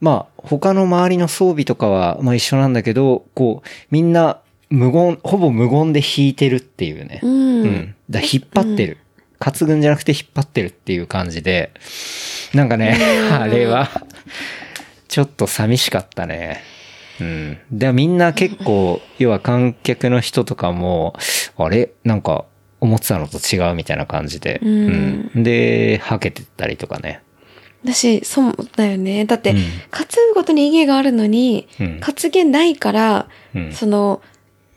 [0.00, 7.20] まあ他の周りの装備とかはまあ一緒なんだけど、こう、みんな無言、ほぼ無言で引いてるっていうね。
[7.22, 7.62] うん。
[7.62, 7.94] うん。
[8.10, 8.98] だ引っ張ってる。
[9.38, 11.72] 担ぐんじゃなくて引っ張ってるっていう感じで、
[12.54, 12.98] なんかね、
[13.30, 13.88] あれは、
[15.06, 16.62] ちょっと寂しかったね。
[17.20, 17.58] うん。
[17.70, 21.14] で、みんな結構、要は観客の人とかも、
[21.56, 21.90] あれ？
[22.04, 22.44] なんか、
[22.80, 24.60] 思ってたのと違うみたいな感じで。
[24.62, 25.42] うんうん。
[25.42, 27.22] で、はけてったりとかね。
[27.84, 29.24] 私、そうだよね。
[29.24, 29.56] だって、うん
[29.90, 34.20] 担ぐことに意義があるのに、うん担げないから、うんその、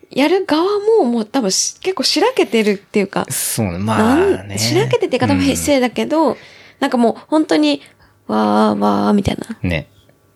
[0.09, 0.63] やる側
[0.99, 4.57] ももう多分し結構しらけてるっていうか、そうね、まあね。
[4.57, 6.37] しらけてっていうか多分うん失礼だけど、
[6.79, 7.81] なんかもう本当に、
[8.27, 9.57] わーわーみたいな。
[9.61, 9.87] ね。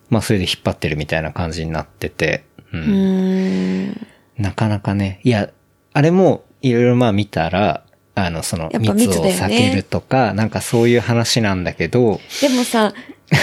[0.10, 2.46] まあ、それで引っ張ってるみたいな感じになってて。
[2.72, 2.78] う。
[2.78, 4.08] うんーん。
[4.38, 5.20] なかなかね。
[5.24, 5.50] いや、
[5.94, 12.94] あれも、いろいろまあ見たら、あの、その密を避けるとか、なんかそういう話なんだけど、でもさ、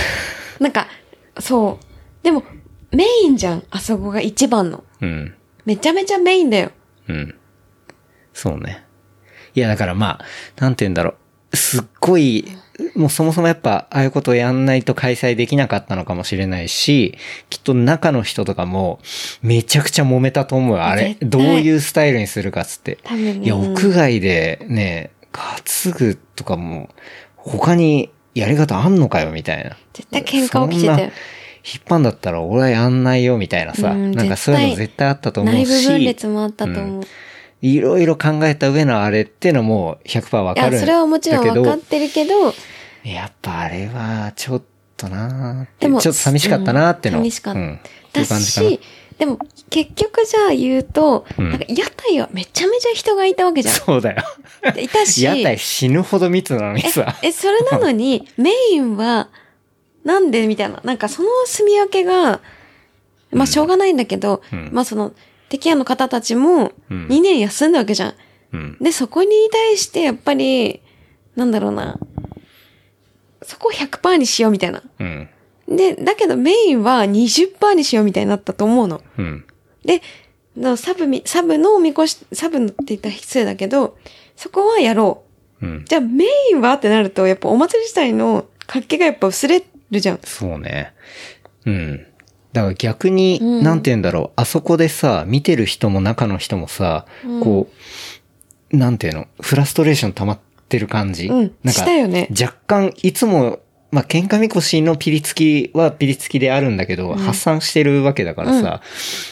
[0.61, 0.89] なんか、
[1.39, 2.25] そう。
[2.25, 2.43] でも、
[2.91, 3.65] メインじゃん。
[3.71, 4.85] あそこが一番の。
[5.01, 5.35] うん。
[5.65, 6.71] めちゃめちゃメインだよ。
[7.09, 7.35] うん。
[8.33, 8.85] そうね。
[9.55, 10.25] いや、だからまあ、
[10.61, 11.15] なんて言うんだろ
[11.53, 11.57] う。
[11.57, 12.47] すっごい、
[12.95, 17.17] もうそもそもやっぱ、ああいうことをやんないと開催できなかったのかもしれないし、
[17.51, 19.01] きっと中の人とかも、
[19.43, 20.85] めちゃくちゃ揉めたと思うよ。
[20.85, 22.99] あれ、どういうスタイルにするかっつって。
[23.43, 26.91] いや、うん屋外でね、担ぐとかも、
[27.37, 29.77] 他にやり方あんのかよ、みたいな。
[29.93, 31.11] 絶対喧嘩起きてたよ。
[31.65, 33.91] 引っ張んだったら俺はやんないよ、みたいなさ。
[33.91, 35.59] うんなんかそういうの絶対あったと思うし。
[35.59, 37.03] 内部分裂もあったと思う。
[37.63, 40.81] いろいろ考えた上のあれっていうのも100%わかるんだけど。
[40.81, 42.53] それはもちろん分かってるけど、
[43.05, 44.63] やっぱあれはちょっ
[44.97, 47.19] となでもちょっと寂しかったなーっての。
[47.19, 47.81] うん寂しかったうん。
[48.13, 48.81] だし、
[49.19, 49.39] でも
[49.71, 53.75] 結局じゃあ言うと、うんなんか屋台はめちゃめちゃ人がいたわけじゃん。
[53.75, 54.23] そうだよ。
[54.77, 57.17] いたし、屋台死ぬほど密なのにさ。
[57.23, 59.29] え、それなのに、メインは、
[60.05, 60.81] なんでみたいな。
[60.83, 62.41] なんかその住み分けが、
[63.31, 65.13] まあしょうがないんだけど、うんまあその、
[65.53, 68.15] 敵屋の方たちも、うん2年休んだわけじゃん。
[68.55, 68.77] うん。
[68.81, 70.81] で、そこに対して、やっぱり、
[71.37, 71.99] なんだろうな。
[73.43, 74.83] そこを100%にしようみたいな。
[74.99, 75.29] うん。
[75.69, 79.03] で、だけどメインは20%にしようみたいになったと思うの。
[79.19, 79.45] うん。
[79.85, 80.01] で、
[80.57, 83.99] のサブみ、サブのおみこし、サブのって言ったら失礼だけど、
[84.37, 85.23] そこはやろ
[85.61, 85.67] う。
[85.67, 85.85] うん。
[85.85, 90.21] じゃあメインはってなると、やっぱお祭り自体の活気がやっぱ薄れるじゃん。
[90.23, 90.95] そうね。
[91.67, 92.07] うん。
[92.53, 93.63] だから逆に、うん。
[93.63, 94.41] なんて言うんだろう。
[94.41, 97.07] あそこでさ、見てる人も中の人もさ、
[97.43, 97.69] こ
[98.73, 100.39] う、なんていうの、フラストレーション溜まっ
[100.69, 101.27] てる感じ？
[101.27, 101.39] うん。
[101.39, 102.29] なんかしたよね。
[102.31, 103.61] 若干、いつも、
[103.91, 108.81] まあ、喧嘩みこしのピリつきはピリつきであるんだけど、発散してるわけだからさ、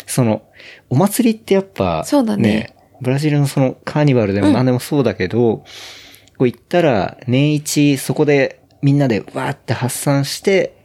[0.07, 0.43] その、
[0.91, 2.75] お祭りってやっぱ、そうだね。
[3.01, 5.65] ブラジルのそのカーニバルでも何でもそうだけど、
[6.37, 10.80] こう行ったら年一そこでみんなでわーって発散して、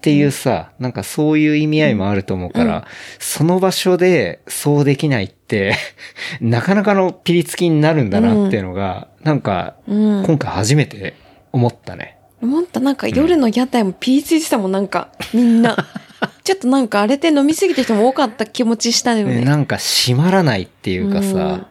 [0.00, 2.86] っていうさ、なんかそういう意味合いもあると思うから、
[3.18, 5.76] その場所でそうできないって、
[6.40, 10.24] なかなかのピリつきになるんだなっていうのが、なんか、うん。
[10.24, 11.16] 今回初めて
[11.52, 12.16] 思ったね。
[12.40, 15.76] 思った、なんか夜の屋台もピーついてたもん、なんか、みんな。
[16.44, 19.36] ちょっとなんかあれで飲みすぎて人も多かった気持ちしたよね。
[19.36, 21.68] ねなんか閉まらないっていうかさ、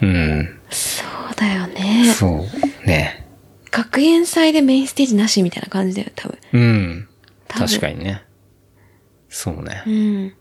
[0.00, 2.14] うん、そうだよね。
[2.14, 2.46] そ
[2.84, 3.26] う、ね。
[3.70, 6.38] 学園祭でメインステージなしみたいな感じだよ、多分。
[6.54, 7.08] うん。
[7.48, 8.22] 確かにね。
[9.28, 9.82] そうね。
[9.86, 10.34] うん。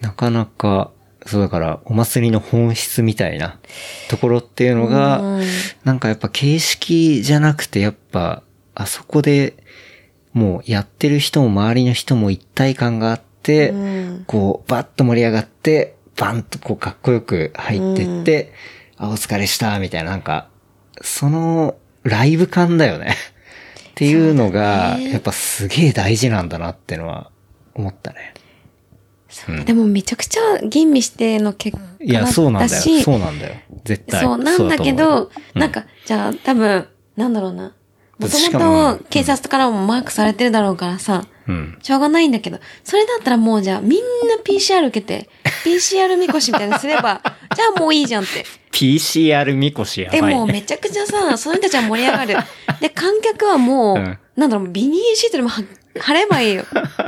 [0.00, 0.92] なかなか、
[1.26, 3.58] そうだから、お祭りの本質みたいな
[4.08, 5.44] ところっていうのが、うん
[5.84, 8.42] なんかやっぱ形式じゃなくて、やっぱ、
[8.74, 9.56] あそこで、
[10.32, 18.52] もうやってる人も周りの人も一体感があって、うんこう、バッと盛り上がって、バンとこうかっこよく入ってって、
[18.96, 20.48] あ、お疲れした、みたいな、なんか、
[21.00, 23.16] その、ライブ感だよね。
[23.96, 27.30] っていうのが、やっぱすげえ大事なんだなってのは
[27.74, 28.34] 思ったね。
[29.30, 32.82] そうでもめちゃくちゃ吟味しての結果だし、いや、そうなんだよ。
[33.02, 33.54] そうなんだよ。
[33.84, 34.22] 絶対。
[34.22, 37.72] そうなんだけそうと思うど、なんか、じゃあ多分、なんだろうな。
[38.18, 41.78] もともと警察からもマークされてるだろうからさ、うん。
[41.82, 45.28] しょうがないんだけど、それだったらもうじゃあみんな PCR 受けて、
[45.64, 47.22] PCR みこしみたいにすれば、
[47.54, 48.44] じゃあもういいじゃんって。
[48.72, 50.34] PCR みこしやばい、でね。
[50.34, 52.36] もめちゃくちゃさ、その人たちは盛り上がる。
[52.80, 55.62] で、観客はもう、うんなんだろう、ビニールシートでもは
[55.98, 56.64] 貼ればいいよ。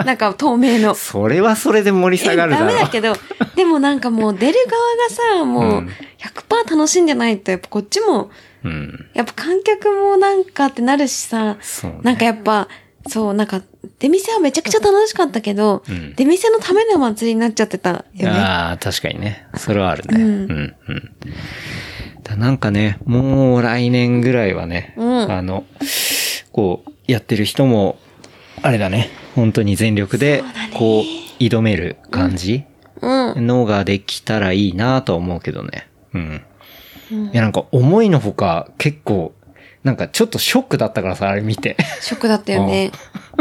[0.06, 0.94] なんか透明の。
[0.94, 2.66] それはそれで盛り下がるだろ。
[2.66, 3.14] ダメだけど、
[3.54, 8.30] でもなんかもう出る側がさ、もうんう100%楽しんでないと、やっぱこっちも、
[8.64, 9.06] うん。
[9.14, 12.68] やっぱ観客もなんかってなるしさ、そうねなんかやっぱ、
[13.08, 13.62] そう、なんか、
[13.98, 18.28] 出店はめちゃくちゃ楽しかったけど、うん出店のための祭りになっちゃってたよね。
[18.28, 19.46] ああ、確かにね。
[19.56, 20.22] それはあるね。
[20.22, 21.10] ううんん、うん、
[22.22, 25.64] だなんかね、もう来年ぐらいはね、うんあの、
[26.52, 27.98] こう、やってる人も、
[28.62, 30.42] あれだね、本当に全力で
[30.74, 31.04] こう、
[31.42, 32.64] 挑める感じ
[33.00, 33.46] うん。
[33.46, 35.88] のができたらいいなとは思うけどね。
[36.14, 36.42] うん。
[37.32, 39.32] いや、なんか思いのほか結構、
[39.88, 41.78] なんかちょっとショックだったからさ、あれ見て。
[42.02, 42.92] ショックだったよね。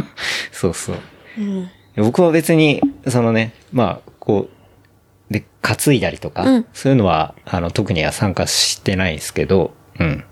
[0.53, 0.97] そうそう。
[1.37, 1.69] うん。
[1.97, 4.47] 僕は別に、そのね、まあ、こ
[5.29, 10.23] う、で、担いだりとか、うんそういうのは、あの、特には参加してないんですけど、うん。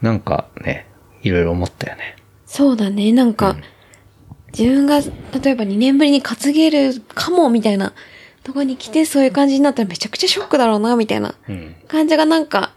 [0.00, 0.86] なんかね、
[1.24, 2.14] いろいろ思ったよね。
[2.46, 3.10] そうだね。
[3.10, 3.56] なんか、
[4.56, 5.06] 自分が、例
[5.50, 7.94] えば2年ぶりに担げるかも、みたいな
[8.44, 11.74] とこに来て、そういう感じになったらめちゃくちゃショックだろうな、みたいなうん。
[11.88, 12.74] 感じがなんか、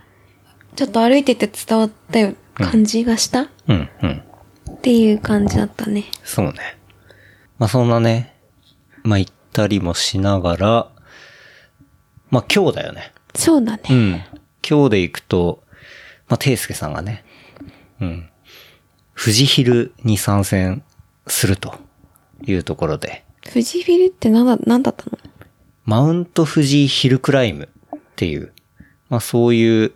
[0.76, 4.24] ちょっと歩いてて伝わったよ、感じがした、うん、うん。
[4.71, 6.05] っていう感じだったね。
[6.24, 6.53] そうね。
[7.59, 8.36] まあ、そんなね、
[9.03, 10.91] まあ、行ったりもしながら、
[12.30, 13.13] まあ、今日だよね。
[13.36, 13.84] そうだね。
[13.89, 14.21] うん。
[14.67, 15.63] 今日で行くと、
[16.28, 17.24] まあ、ていすけさんがね、
[18.01, 18.30] うん。
[19.15, 20.84] 富士ヒルに参戦
[21.28, 21.76] すると
[22.45, 25.17] いうところで、富士フィルって何だ、何だったの？
[25.86, 28.51] マウント富士ヒルクライムっていう、
[29.09, 29.93] まあそういう、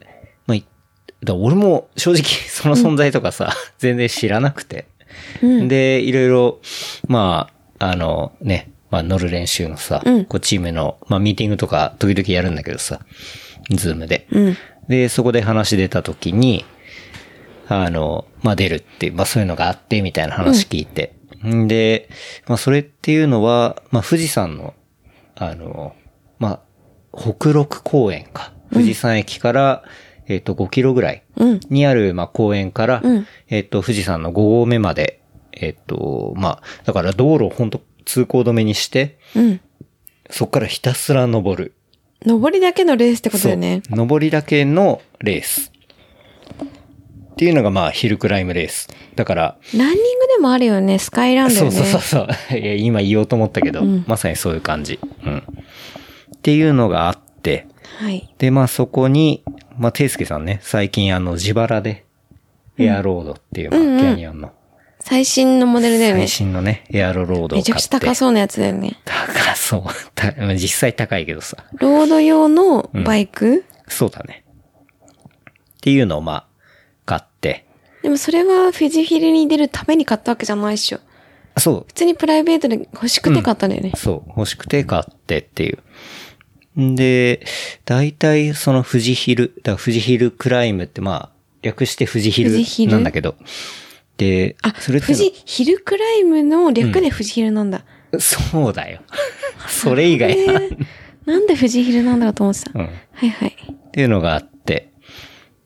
[1.23, 4.85] だ俺も正直その存在とかさ、 全然知らなくて。
[5.41, 6.59] で、いろいろ、
[7.07, 7.49] ま
[7.79, 13.01] あ、あのね、まあ乗る練習のさ、うんこうチームの、まあミーティングとか時々やるんだけどさ、
[13.69, 14.27] ズームで。
[14.31, 14.57] うん。
[14.87, 16.65] で、そこで話出た時に、
[17.67, 21.13] あの、まあ、出るっていう、まあ、そういうのがあって、みたいな話聞いて。
[21.45, 22.09] ん、で、
[22.47, 24.73] まあ、それっていうのは、まあ、富士山の、
[25.35, 25.93] あの、
[26.39, 26.59] まあ、
[27.13, 28.53] 北陸公園か。
[28.71, 29.83] 富士山駅から、
[30.27, 31.59] えっ、と、5キロぐらいうん。
[31.69, 35.21] にある、まあ、公園から、うんえっ、と、富士山の5合目まで、
[35.53, 39.61] えっ、と、まあ、だから道路を本当通行止めにして、うん。
[40.29, 41.73] そこからひたすら登る。
[42.25, 43.81] 登りだけのレースってことだよね。
[43.89, 45.71] 登りだけのレース。
[47.33, 48.89] っていうのがまあ、ヒルクライムレース。
[49.15, 50.97] だから、ランニングでもあるよね。
[50.97, 51.71] スカイランドよね。
[51.71, 52.57] そうそうそうそう。
[52.57, 54.99] いや、今言おうと思ったけど、うんまさにそういう感じ。
[55.23, 55.37] うん。
[55.37, 55.41] っ
[56.41, 57.67] ていうのがあって、
[57.99, 58.27] はい。
[58.39, 59.43] で、まあそこに、
[59.77, 62.05] まあ、ていすけさんね、最近あの、自腹で、
[62.77, 64.51] エアロードっていう、まあ、うんうんキャニオンの、
[64.99, 66.27] 最新のモデルだよね最。
[66.29, 67.55] 新のね、エアロロードを買って。
[67.57, 68.99] めちゃくちゃ高そうなやつだよね。
[69.05, 69.83] 高そう。
[70.15, 71.57] た実際高いけどさ。
[71.73, 74.43] ロード用のバイク、そうだね。
[75.07, 76.47] っていうのをまあ、
[77.05, 77.65] 買って。
[78.03, 80.99] でもそれはフィジフィルに出るために買ったわけじゃないっしょ。
[81.57, 83.93] そう、普通にプライベートで欲しくて買ったんだよね。
[83.95, 85.79] そう、欲しくて買ってっていう。
[86.79, 87.45] んで、
[87.85, 91.29] 大体その富士ヒル、だから富士ヒルクライムってまあ、
[91.61, 92.91] 略して富士ヒルル？
[92.91, 93.35] なんだけど。
[94.17, 97.83] で、あ、それ富士ヒルクライムの略で富士ヒルなんだ。
[98.19, 99.01] そうだよ。
[99.67, 100.53] それ以外えな。
[100.59, 100.85] ー
[101.25, 102.71] なんで富士ヒルなんだろうと思ってた。
[102.73, 102.85] うん。
[102.85, 103.55] っはいはい。
[103.91, 104.91] ていうのがあって。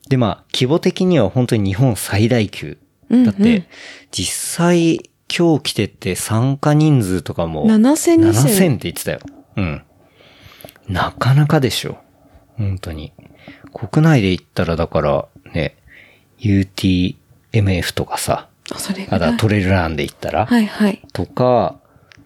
[0.08, 2.78] で、まあ、規模的には本当に日本最大級。
[3.10, 3.68] うんだって、
[4.10, 7.66] 実際、今日来てて参加人数とかも。
[7.66, 9.20] 7000ですよね7000って言ってたよ。
[9.56, 9.82] うん。
[10.88, 11.98] なかなかでしょ。
[12.56, 13.12] 本当に。
[13.72, 15.76] 国内で言ったらだから、ね、
[16.38, 19.36] UTMF とかさ、あ、それあとはが。
[19.36, 21.02] トレイルランで言ったら、はいはい。
[21.12, 21.78] とか、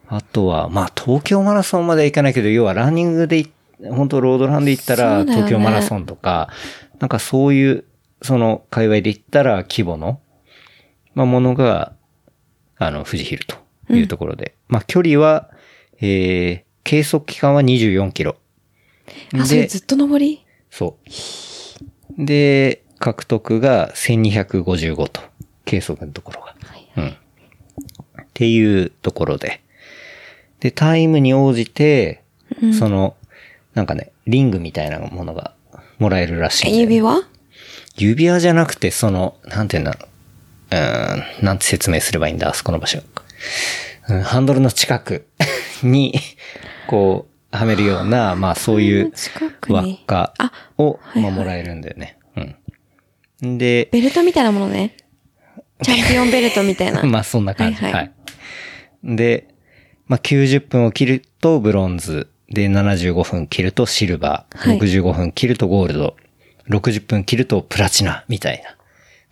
[0.08, 3.52] あとは、まあ、東京マラソンまではいかないけど、要はランニングでい、
[3.90, 6.48] 本当ロードランで言ったら、東京マラソンとか、
[6.98, 7.84] なんかそういう、
[8.22, 10.20] その、界隈で言ったら規模の、
[11.14, 11.92] まあ、ものが、
[12.78, 13.56] あの、富士ヒルと
[13.90, 14.54] いうところで。
[14.68, 15.50] まあ、距離は、
[16.00, 18.36] えー、計測期間は24キロ。
[19.34, 20.44] あ、それずっと登り？
[20.70, 20.96] そ
[22.18, 22.24] う。
[22.24, 25.20] で、獲得が1255と。
[25.64, 26.54] 計測のところが。
[26.96, 27.08] うん。
[27.08, 29.62] っていうところで。
[30.60, 32.22] で、タイムに応じて、
[32.78, 33.16] その、
[33.74, 35.54] なんかね、リングみたいなものが
[35.98, 37.22] もらえるらしいね、指輪？
[37.96, 40.08] 指輪じゃなくて、その、なんていうんだろう。
[40.70, 43.00] うーん、なんて説明すればいいんだ、あそこの場所。
[44.08, 45.26] うん、ハンドルの近く
[45.82, 46.14] に、
[46.86, 49.12] こう、はめるような、まあそういう
[49.68, 49.98] 輪っに。
[50.06, 52.18] かあを、はいはいまあもらえるんだよね。
[53.42, 53.58] うん。
[53.58, 54.96] で、ベルトみたいなものね。
[55.82, 57.02] チャンピオンベルトみたいな。
[57.04, 57.76] まあそんな感じ。
[57.76, 58.12] ははいい、はい
[59.16, 59.48] で、
[60.06, 62.28] まあ90分を切るとブロンズ。
[62.48, 64.70] で、75分切るとシルバー。
[64.70, 66.16] はい65分切るとゴールド。
[66.68, 68.24] 60分切るとプラチナ。
[68.28, 68.76] みたいな。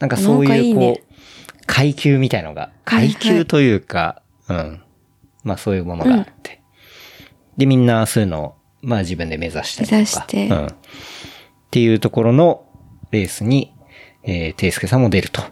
[0.00, 1.14] なんかそういう、こう、
[1.66, 4.80] 階級みたいのが、はいはい階級というか、うん。
[5.42, 6.60] まあそういうものがあって。
[7.56, 10.48] で、みんなそういうのを、まあ自分で目指して目指して。
[10.48, 10.66] うん。
[10.66, 10.70] っ
[11.70, 12.66] ていうところの
[13.10, 13.74] レースに、
[14.22, 15.42] えー、ていすけさんも出ると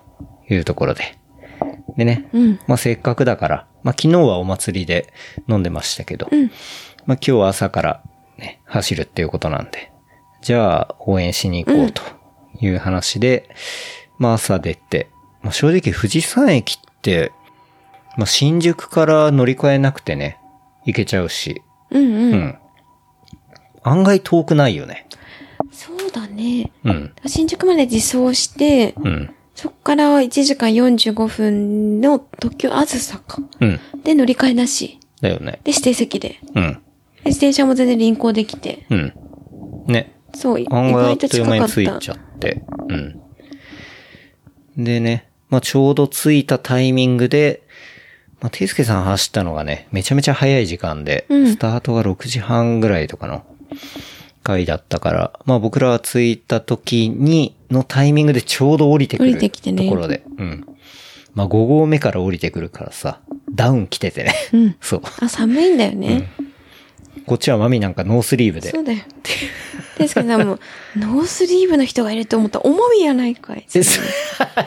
[0.49, 1.19] いうところで。
[1.97, 2.61] でね、うん。
[2.67, 5.13] まあせっかくだから、まあ昨日はお祭りで
[5.49, 6.29] 飲んでましたけど、
[7.07, 8.03] まあ今日は朝から
[8.39, 9.93] ね、走るっていうことなんで、
[10.43, 12.03] じゃあ応援しに行こうと
[12.61, 13.49] いう話で、
[14.19, 15.09] まあ朝出て、
[15.43, 17.33] まあ正直富士山駅って、
[18.17, 20.39] まあ新宿から乗り換えなくてね、
[20.85, 21.63] 行けちゃうし、
[21.93, 22.33] うんうん。
[22.33, 22.59] うん。
[23.83, 25.07] 案外遠くないよね。
[25.71, 26.71] そうだね。
[26.85, 27.13] うん。
[27.27, 29.35] 新宿まで自走して、うん。
[29.55, 33.43] そっから1時間45分の特急あずさか。
[33.61, 33.81] うん。
[34.03, 34.99] で、乗り換えなし。
[35.21, 35.61] だよね。
[35.65, 36.41] で、指定席で。
[36.55, 36.73] うん。
[36.73, 36.79] で
[37.27, 38.87] 自転車も全然輪行できて。
[38.91, 39.13] うん。
[39.87, 40.15] ね。
[40.35, 41.67] そう、意案外と近かった。
[41.67, 42.63] に着いちゃって。
[42.89, 44.85] うん。
[44.85, 47.63] でね、まあちょうど着いたタイミングで、
[48.43, 53.45] まあ、ていすけさん走ったのがね、めちゃめちゃ早い時間で、うんスタートが6時半ぐらいとかの
[54.43, 60.67] 回だったから、まあ僕らは着いた時に、のタイミングでちょうど降りてくる降りてきてねところで、うん。
[61.35, 63.21] まあ5合目から降りてくるからさ、
[63.55, 64.35] ダウン着ててね。
[64.53, 64.77] うん。
[64.83, 65.03] そう。
[65.21, 66.29] あ、寒いんだよね。
[67.27, 68.99] こっちはマミなんかノースリーブでそうだよ。
[69.99, 70.59] で、すけども、
[70.97, 73.67] ノースリーブの人がいると思ったら、思たらマミやないかい。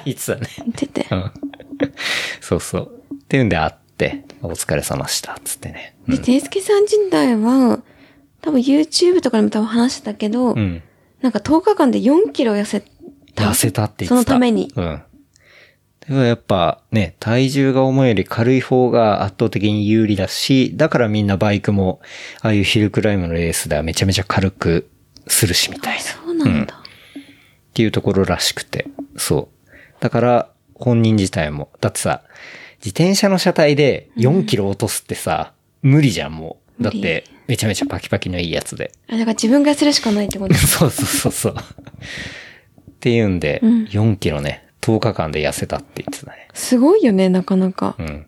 [0.06, 0.48] いつだね。
[0.58, 1.16] 言っててう。
[1.16, 1.32] ん。
[2.42, 2.92] そうそう。
[3.14, 5.96] っていうんで会って、お疲れ様した、つってね。
[6.08, 7.82] で、ていすけさん自体は、
[8.42, 10.84] 多分 YouTube とかでも多分話してたけど、うん。
[11.22, 12.82] なんか10日間で4キロ痩せ
[13.34, 13.44] た。
[13.46, 14.10] 痩せたって言ってた。
[14.10, 14.72] そのために。
[14.76, 15.02] うん。
[16.08, 22.00] でもやっぱね、体重が重いより軽い方が圧倒的に有利だし、だからみんなバイクも、
[22.42, 24.90] ああいうヒルクライムのレースではめちゃめちゃ軽く
[25.28, 26.02] するしみたいな。
[26.04, 26.76] そうなんだ。
[26.76, 28.88] っていうところらしくて。
[29.18, 29.72] そう。
[30.00, 31.70] だから、本人自体も。
[31.82, 32.22] だってさ、
[32.78, 36.84] 自転車の車体で4キロ落とすってさ、無理じゃん、もう。
[36.84, 38.92] だって、めちゃめちゃパキパキのいいやつで。
[39.08, 41.56] あ、だから自分が痩せるしかないってこと そうそうそうそう。
[41.56, 46.48] っていうんで、うん4キロね、10日間で痩せたって言ってたね。
[46.54, 48.04] すごいよね、なかなかう。
[48.04, 48.28] ん。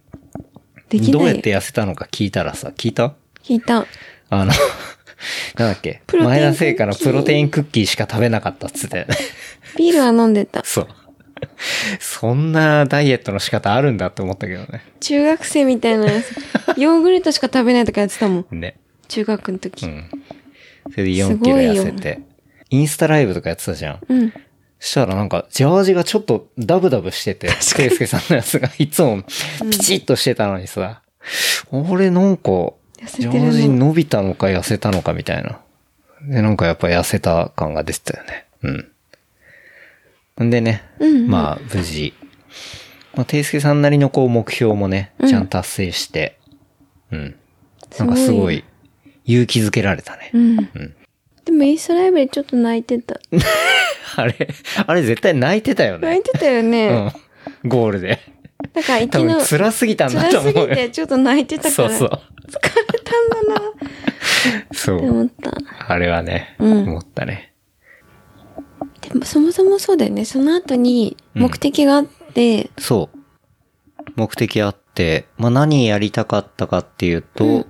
[0.89, 1.11] できない。
[1.11, 2.43] どうやって痩せたのか聞いた？
[2.43, 3.85] らさ、聞いた聞いた。
[4.29, 4.51] あの、
[5.57, 6.01] なんだっけ？
[6.11, 9.05] 前田製菓のプロテインクッキーしか食べなかったっつって。
[9.77, 10.63] ビールは飲んでた。
[10.65, 10.87] そう。
[11.99, 14.83] そんなダイエットの仕方あるんだって思ったけどね。
[14.99, 16.33] 中学生みたいなやつ。
[16.81, 18.59] ヨーグルトしか食べないとかやってたもん。
[18.59, 18.77] ね。
[19.07, 19.85] 中学の時。
[19.85, 20.09] うん。
[20.91, 22.21] それで4キロ痩せて。
[22.69, 23.99] インスタライブとかやってたじゃん。
[24.09, 24.33] うん。
[24.79, 29.23] したらなんか、ジャージがちょっとダブダブしてて、ケイスケさんのやつがいつも
[29.71, 31.01] ピチッとしてたのにさ、
[31.71, 32.73] 俺なんか、
[33.17, 35.59] ジャージ伸びたのか痩せたのかみたいな。
[36.21, 38.45] で、なんかやっぱ痩せた感が出てたよね。
[40.39, 40.45] うん。
[40.47, 42.13] んでね、うんうんまあ、無事。
[43.15, 46.37] まあ、テイスケさんなりのこう目標もね、ちゃんと達成して、
[47.11, 47.35] うん。
[47.97, 48.63] なんかすごい、
[49.25, 50.31] 勇気づけられたね。
[50.33, 50.57] うん。
[50.57, 50.96] うん
[51.57, 53.19] でもインスタライブでちょっと泣いてた。
[54.15, 54.47] あれ、
[54.85, 56.07] あれ絶対泣いてたよね。
[56.07, 57.11] 泣いてたよね。
[57.63, 57.69] うん。
[57.69, 58.19] ゴールで。
[58.73, 60.75] だから多分辛すぎたんだ辛すと思うよ。
[60.75, 61.71] ぎてちょっと泣いてたから。
[61.71, 62.09] そうそう。
[62.09, 62.19] 疲れ
[63.03, 63.73] たんだなっ
[64.71, 65.25] そて思う。
[65.25, 65.51] った。
[65.87, 67.53] あれはね、うん思ったね。
[69.01, 70.25] でもそもそもそうだよね。
[70.25, 73.17] その後に目的があって、そう。
[74.15, 77.65] 目的あって、まあ何やりたかったかっていうと、うん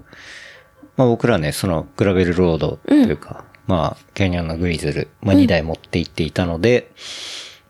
[0.97, 6.91] まあ僕らね、そのグラベルロードというか、まあキャニオンのグリズル、まあ2台持って行っていたので、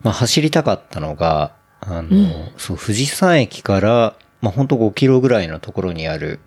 [0.02, 6.40] まあ走りたかったのが、あの、そう、富士山駅から、まあほんと5キロぐらいのところにある、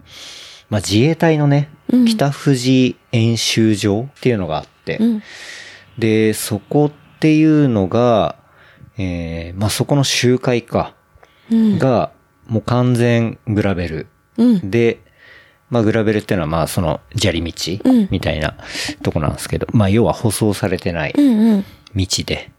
[0.71, 5.23] まあ自衛隊のね、うん北富士演習場っていうのがあって、うん。
[5.99, 8.37] で、そこっていうのが、
[8.97, 10.95] えー、まあ、そこの集会か、
[11.51, 11.79] うん。
[11.79, 12.13] が、
[12.47, 14.07] もう完全グラベル。
[14.37, 14.71] うん。
[14.71, 15.01] で、
[15.71, 18.57] まあ、グラベルっていうのは、まあ、その、砂利道うんみたいな
[19.03, 21.65] とこなんですけど、まあ、要は舗装されてないうんうん。
[21.95, 22.51] 道で。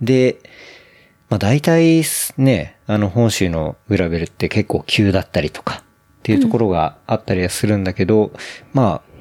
[0.00, 0.38] で、
[1.28, 2.02] まあ、大体
[2.38, 5.82] ね、あの、本州のグラベルって結構急だったりとか、っ
[6.22, 8.32] ていうところがあったりはするんだけど、
[8.72, 9.16] まあ、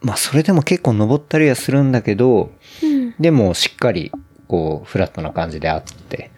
[0.00, 2.52] まあ、それでも結構登ったりはするんだけど、
[2.82, 3.14] うん。
[3.20, 4.10] でもしっかり、
[4.48, 6.30] こう、フラットな感じであって。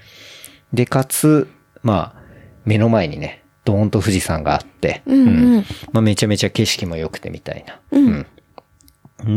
[0.72, 1.49] で、かつ、
[1.82, 2.22] まあ、
[2.64, 7.80] 目の前にね、ドーンと富士山があって、うんうんまあ、めちゃめちゃ景色も良くてみたいな。
[7.90, 8.26] うんうん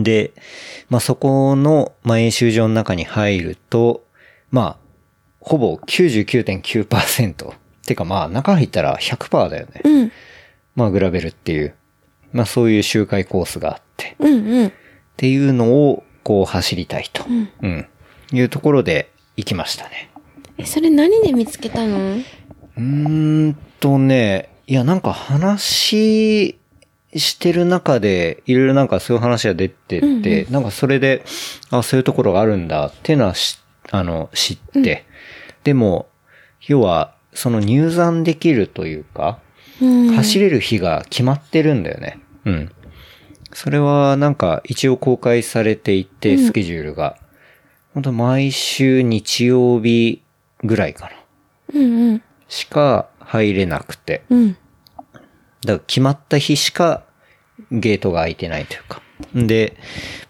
[0.04, 0.34] で、
[0.90, 4.04] まあ、そこの、まあ、演習場の中に入ると、
[4.52, 4.78] まあ、
[5.40, 7.54] ほぼ99.9%。
[7.86, 9.82] てかまあ、中入ったら100%だよね。
[9.86, 10.12] うん。
[10.76, 11.74] まあ、グラベルっていう、
[12.34, 14.18] まあ、そういう周回コースがあって。
[14.20, 14.68] うんうん。
[14.68, 14.72] っ
[15.16, 17.24] ていうのを、こう走りたいと。
[17.62, 17.88] うん。
[18.34, 20.10] いうところで行きましたね。
[20.58, 22.18] え、それ何で見つけたの？
[22.18, 26.58] うーんとね、いや、なんか話
[27.16, 31.24] してる中で、いろいろなんかそういう話が出てて、なんかそれで、
[31.70, 33.60] あ、そういうところがあるんだっていうのはし、
[33.92, 35.06] あの、知って。
[35.64, 36.08] でも、
[36.68, 39.40] 要は、その入山できるというか、
[39.82, 40.10] うん。
[40.14, 42.20] 走れる日が決まってるんだよね。
[42.46, 42.72] うん。
[43.54, 47.18] それはなんか一応公開されていて、スケジュールが。
[47.94, 50.22] 本当毎週日曜日
[50.64, 51.12] ぐらいかな。
[51.74, 52.24] うんうん。
[52.48, 54.24] しか入れなくて。
[54.30, 54.54] うん。
[54.54, 54.64] だか
[55.66, 57.04] ら決まった日しか
[57.72, 59.02] ゲートが開いてないというか。
[59.36, 59.78] で、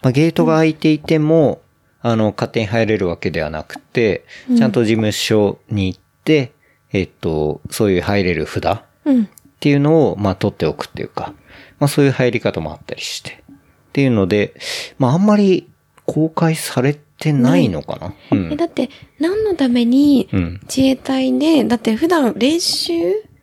[0.02, 1.62] まあ、ゲートが開いていても、
[2.00, 4.24] あの、勝手に入れるわけではなくて、
[4.56, 6.52] ちゃんと事務所に行って、
[6.92, 9.24] えっと、そういう入れる札うん。
[9.24, 9.26] っ
[9.60, 11.34] ていうのを、まあ、取っておくっていうか、
[11.78, 13.42] まあ、そういう入り方もあったりして。
[13.48, 14.54] っていうので、
[14.98, 15.68] まあ、あんまり
[16.06, 18.08] 公開されてないのかな？
[18.08, 18.56] うえ、ん。
[18.56, 22.92] だって、何のためにうん自衛隊で、だって普段練習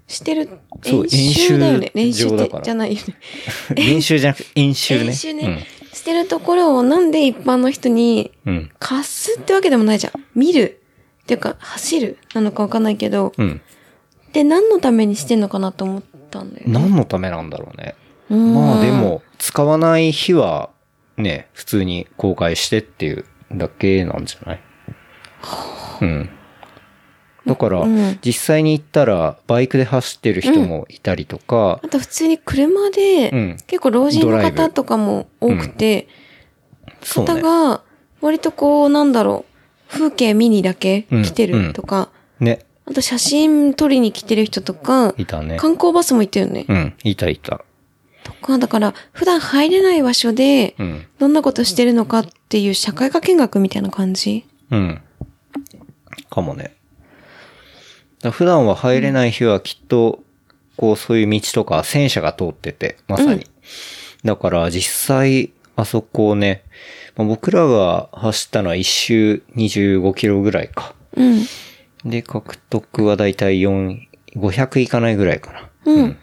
[0.08, 0.50] してる、
[0.84, 1.92] そう演習だよね？
[1.94, 3.16] 練演習習って場だからじゃないよね。
[3.76, 5.06] 練習じゃなくて演習ね。
[5.08, 5.68] 練習ね。
[5.94, 8.54] してるところをなんで一般の人にうん。
[8.56, 8.72] うん。
[8.80, 10.14] 貸すってわけでもないじゃん。
[10.36, 10.82] 見る。
[11.24, 13.62] っていうか、走るなのかわかんないけど、うん。
[14.32, 16.72] で、何のためにしてんのかなと思ったんだよね。
[16.72, 17.96] 何のためなんだろうね。
[18.30, 20.70] うんまあでも、使わない日は
[21.18, 24.60] ね、普通に公開してっていうだけなんじゃない？
[26.02, 26.30] うん。
[27.46, 36.08] だから、うん実際に行ったら、バイクで走ってる人もいたりとか、あと普通に車で、うん結構老人の方とかも多くて。
[37.14, 37.84] 方が、
[38.22, 39.46] 割とこう、なんだろ
[39.88, 45.58] う、風景見にだけ来てるとか、ね、あと写真撮りに来てる人とか、いたね。
[45.58, 46.66] 観光バスも行ってるよね。
[46.68, 47.62] うん、いたいた。
[48.46, 51.06] とか、だから、普段入れない場所でう、ん。
[51.20, 54.46] どんなことしてるのかっていう社会科見学みたいな感じ？
[54.72, 55.02] うん。
[56.30, 56.76] かもね。
[58.32, 60.24] 普段は入れない日はきっと、
[60.78, 63.46] こう、そういう道とか戦車が通ってて、まさに。
[64.24, 66.64] だから実際、あそこをね、
[67.16, 70.96] まあ僕らが走ったのは一周25キロぐらいか。
[71.16, 71.46] うん。
[72.06, 74.00] で、獲得はだいたい4、
[74.36, 75.70] 500いかないぐらいかな。
[75.86, 76.18] うん。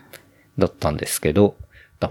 [0.58, 1.61] だったんですけど、だ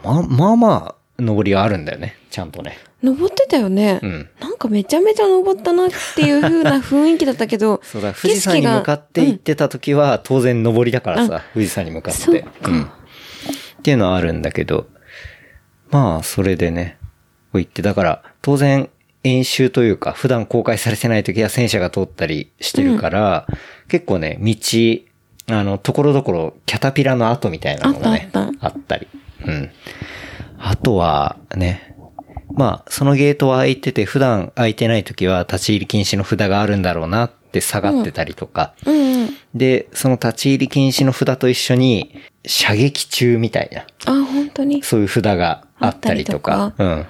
[0.04, 2.16] まあまあまあ、登りがあるんだよね。
[2.30, 2.78] ちゃんとね。
[3.04, 4.00] 登ってたよね。
[4.02, 4.30] うん。
[4.40, 12.46] なんかめちゃめちゃ登ったなっていう風な雰囲気だったけど、 そうだ、富士山に向かって行ってた時は、当然登りだからさ、富士山に向かって。
[12.64, 12.84] うん。
[12.84, 12.88] っ
[13.84, 14.88] ていうのはあるんだけど、
[15.90, 16.98] まあ、それでね、
[17.52, 18.90] こう行って、だから、当然、
[19.24, 23.48] 演習というか、普段公開されてない時は戦車が通ったりしてるから、
[23.88, 24.54] 結構ね、道、
[25.48, 29.08] あの、ところどころ、キャタピラの跡みたいなのがね、あったあっあったり。
[29.46, 29.72] うん。
[30.58, 31.96] あとは、ね、
[32.54, 38.74] まあ、そのゲートは開いてて、普段開いてない時は立ち入り禁止の札があるんだろうなって下がってたりとか。
[38.86, 39.30] うんうん。
[39.54, 42.14] で、その立ち入り禁止の札と一緒に、
[42.46, 44.82] 射撃中みたいな、あ、本当に？
[44.84, 46.74] そういう札があったりとか。
[46.78, 47.06] うん。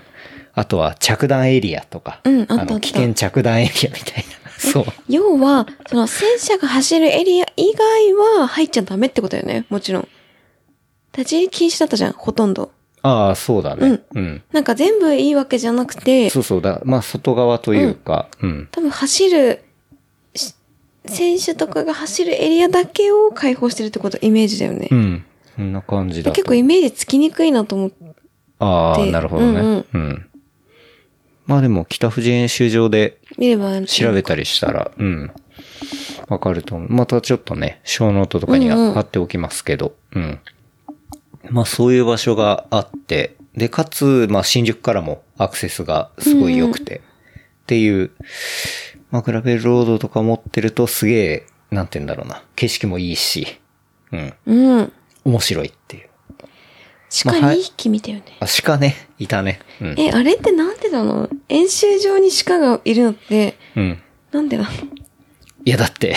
[0.53, 2.19] あとは着弾エリアとか。
[2.23, 4.51] うんあの、危険着弾エリアみたいな。
[4.59, 4.85] そう。
[5.07, 9.65] 要は、その戦車が走るエリア以外は入っちゃダメってことだよね。
[9.69, 10.07] もちろん。
[11.15, 12.71] 立ち入り禁止だったじゃん、ほとんど。
[13.03, 14.01] ああ、そうだね。
[14.13, 14.43] うん。
[14.51, 16.81] なんか全部いいわけじゃなくて、そうそうだ。
[16.85, 18.67] まあ、外側というか、うん。
[18.71, 19.63] 多分走る、
[20.35, 20.53] し
[21.07, 24.87] 選手とかが走るエリアだけを開放してるってこと、イメージだよね。
[24.91, 25.25] うん。
[25.55, 26.35] そんな感じだと。
[26.35, 27.95] 結構イメージつきにくいなと思って。
[28.59, 29.59] ああ、でなるほどね。
[29.59, 30.25] ううんん、
[31.47, 35.31] まあでも、北富士演習場で見れば、調べたりしたら、うん。
[36.27, 36.89] わかると思う。
[36.89, 40.39] またちょっとね、小ノートとかには貼っておきますけど、うん、
[41.51, 47.01] まあそういう場所があって、で、かつ、まあ新宿からもアクセスがすごい良くて、
[47.63, 48.11] っていう、
[49.11, 53.59] まあグラベルロードとか持ってるとすげえ、なんて言うんだろうな、景色もいいし、
[54.11, 54.93] うん、うん。
[55.23, 56.09] 面白いっていう。
[57.23, 58.23] 鹿まあはい2匹見たよね。
[58.39, 59.59] あ、鹿ね、いたね。
[59.81, 59.95] うん。
[59.99, 61.29] え、あれってなんでなの？
[61.49, 64.01] 演習場に鹿がいるのって、うん。
[64.31, 64.69] なんでなの？
[65.65, 66.15] いや、だって、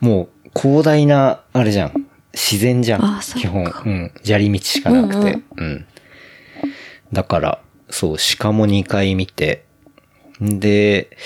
[0.00, 2.06] もう、広大な、あれじゃん。
[2.32, 3.20] 自然じゃん。
[3.36, 3.64] 基本。
[3.64, 4.12] うん。
[4.22, 5.32] 砂利道しかなくて。
[5.32, 5.86] ううんん、
[7.12, 7.58] だから、
[7.90, 9.64] そう、鹿も2回見て。
[10.42, 11.16] んで、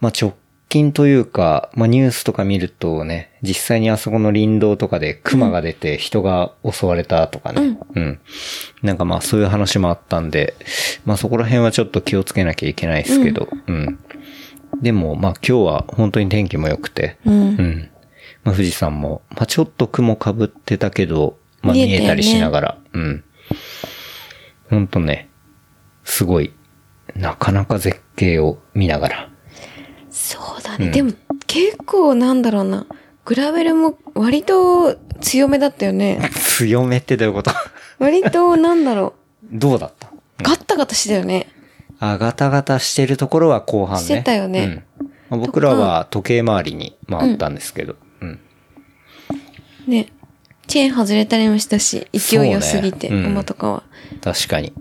[0.00, 0.34] まあ、直
[0.68, 7.78] 近というか、まあ、ニュースとか見るとね、実際にあそこの林道とかで熊が出て人が襲われたとかね。
[7.94, 8.20] うん。
[8.82, 10.54] なんかまあ、そういう話もあったんで、
[11.04, 13.98] まあ、そこら辺はちょっと気をつけなきゃいけないですけど、うん。
[14.80, 17.34] でも、まあ、今日は本当に天気も良くて、うん。
[17.34, 17.90] うん。
[18.50, 23.24] まあ、富士山も、まあ、ちょっと雲被ってたけど、まあ、見えたりしながら、うん。
[24.68, 25.28] ほんとね、
[26.04, 26.52] すごい、
[27.14, 29.28] なかなか絶景を見ながら。
[30.10, 30.90] そうだね。
[30.90, 31.12] でも、
[31.46, 32.86] 結構なんだろうな。
[33.24, 36.20] グラベルも割と強めだったよね。
[36.34, 37.52] 強めってどういうこと？
[37.98, 39.14] 割となんだろ
[39.52, 40.08] どうだった？
[40.08, 40.10] う。
[40.42, 41.46] ガッタガタしてたよね。
[42.00, 44.02] あ、ガタガタしてるところは後半ね。
[44.02, 47.92] してたよねうんまあ僕らは時計回りに回ったんですけど。
[47.92, 48.09] うん。
[49.86, 50.08] ね。
[50.66, 53.82] チェーン外れたりもしたし、勢い良すぎて、ねうん馬とかは。
[54.20, 54.72] 確かに。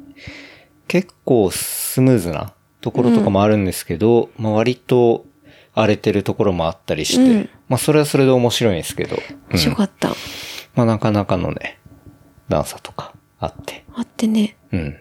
[0.88, 5.26] 結構スムーズなところとかもあるんですけど、まあ割と
[5.74, 9.22] 荒れてるところもあったりして、うんまあそれはそれで面白いんですけど、うん
[9.52, 10.10] 面白かった。
[10.76, 11.80] まあなかなかのね、
[12.50, 13.84] 段差とかあって。
[13.96, 14.56] あってね。
[14.72, 14.98] うん。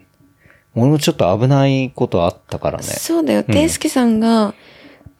[0.75, 2.85] 俺もちょっと危ないことあったからね。
[2.85, 3.43] そうだよ。
[3.43, 4.55] ていすけさんが、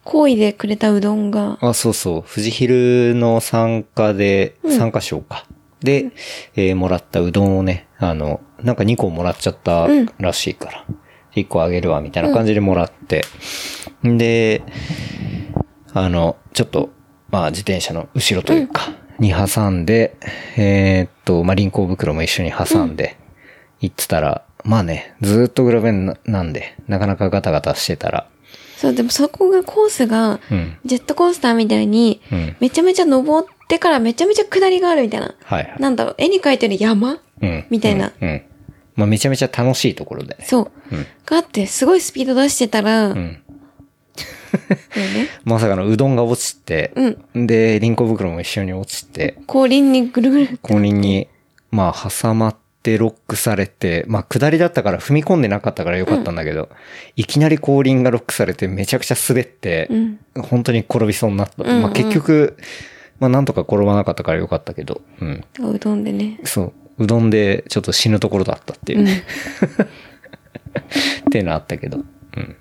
[0.09, 2.23] 好意でくれたうどんが、あ、そうそう。
[2.23, 5.45] 富士ヒルの参加で、参加賞か。
[5.81, 6.11] で、
[6.55, 9.87] えーもらったうどんをね、あの、なんか2個もらっちゃった
[10.17, 10.85] らしいから、
[11.35, 13.23] 1個あげるわ、みたいな感じでもらって。
[14.07, 14.63] んで、
[15.93, 16.89] あの、ちょっと、
[17.29, 18.89] まあ自転車の後ろというか、
[19.19, 20.17] に挟んで、
[20.57, 23.15] えーっと、まあ輪行袋も一緒に挟んで、
[23.79, 28.27] 行ってたら、まあね、ずーっとグラベルななんで、なかなかガタガタしてたら、
[28.79, 30.77] そう、でもそこがコースが、うん。
[30.85, 35.35] ジェットコースターみたいに、うんめちゃめちゃ登ってからめちゃめちゃ下りがあるみたいな。
[35.43, 35.75] はいはい。
[35.79, 37.19] なんだろう、絵に描いてる山？
[37.41, 37.65] うん。
[37.69, 38.41] みたいなうん。
[38.95, 40.45] まあめちゃめちゃ楽しいところでね。
[40.45, 40.95] そう。
[40.95, 43.15] うんがあって、すごいスピード出してたら、うん。
[43.15, 43.41] ね。
[45.43, 47.47] まさかのうどんが落ちて、うん。
[47.47, 50.59] で、リンコ袋も一緒に落ちて、後輪にぐるぐる。
[50.61, 51.27] 後輪に、
[51.69, 52.59] まあ挟まって
[52.97, 56.69] ロックされて、まあ下りだったから踏み込んでなかったからよかったんだけど、
[57.15, 60.19] いきなり後輪がロックされてめちゃくちゃ滑って、うん。
[60.41, 61.63] 本当に転びそうになった。
[61.63, 62.57] うんうんまあ結局、
[63.19, 65.43] まあなんとか転ばなかったからよかったけど、うん。
[65.59, 66.39] うどんでね。
[66.45, 67.03] そう。
[67.03, 69.07] うどんでちょっと死ぬところだったっていうう、ん。
[69.09, 69.13] っ
[71.31, 72.55] ていうのあったけど、うん。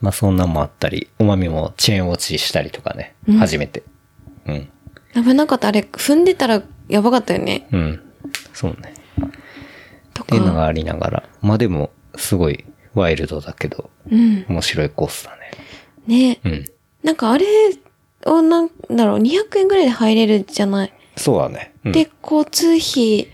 [0.00, 3.82] まあそんなんもあったり、おまみもチェーン落ちしたりとかね、うん初めて。
[4.46, 4.68] うん。
[5.14, 5.68] 危なかった。
[5.68, 7.68] あれ、踏んでたらやばかったよね。
[7.72, 8.00] うん。
[8.54, 8.94] そうね。
[10.14, 10.66] とっていうのがか。
[10.66, 14.44] ありながら、まあでも、すごいワイルドだけど、うん。
[14.48, 15.36] 面白いコースだ
[16.06, 16.40] ねね。
[16.44, 16.64] うん。
[17.02, 17.46] なんかあれ
[18.26, 20.92] をなんだろう、200円ぐらいで入れるじゃない？
[21.16, 21.74] そうだね。
[21.84, 23.28] うん、で、交通費、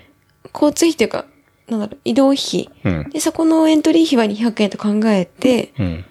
[0.55, 1.27] 交通費っていうか、
[1.69, 2.71] なんだろう、移動費。
[2.85, 3.11] うん。
[3.11, 6.05] で、そこのエントリー費は200円と考えて、うん。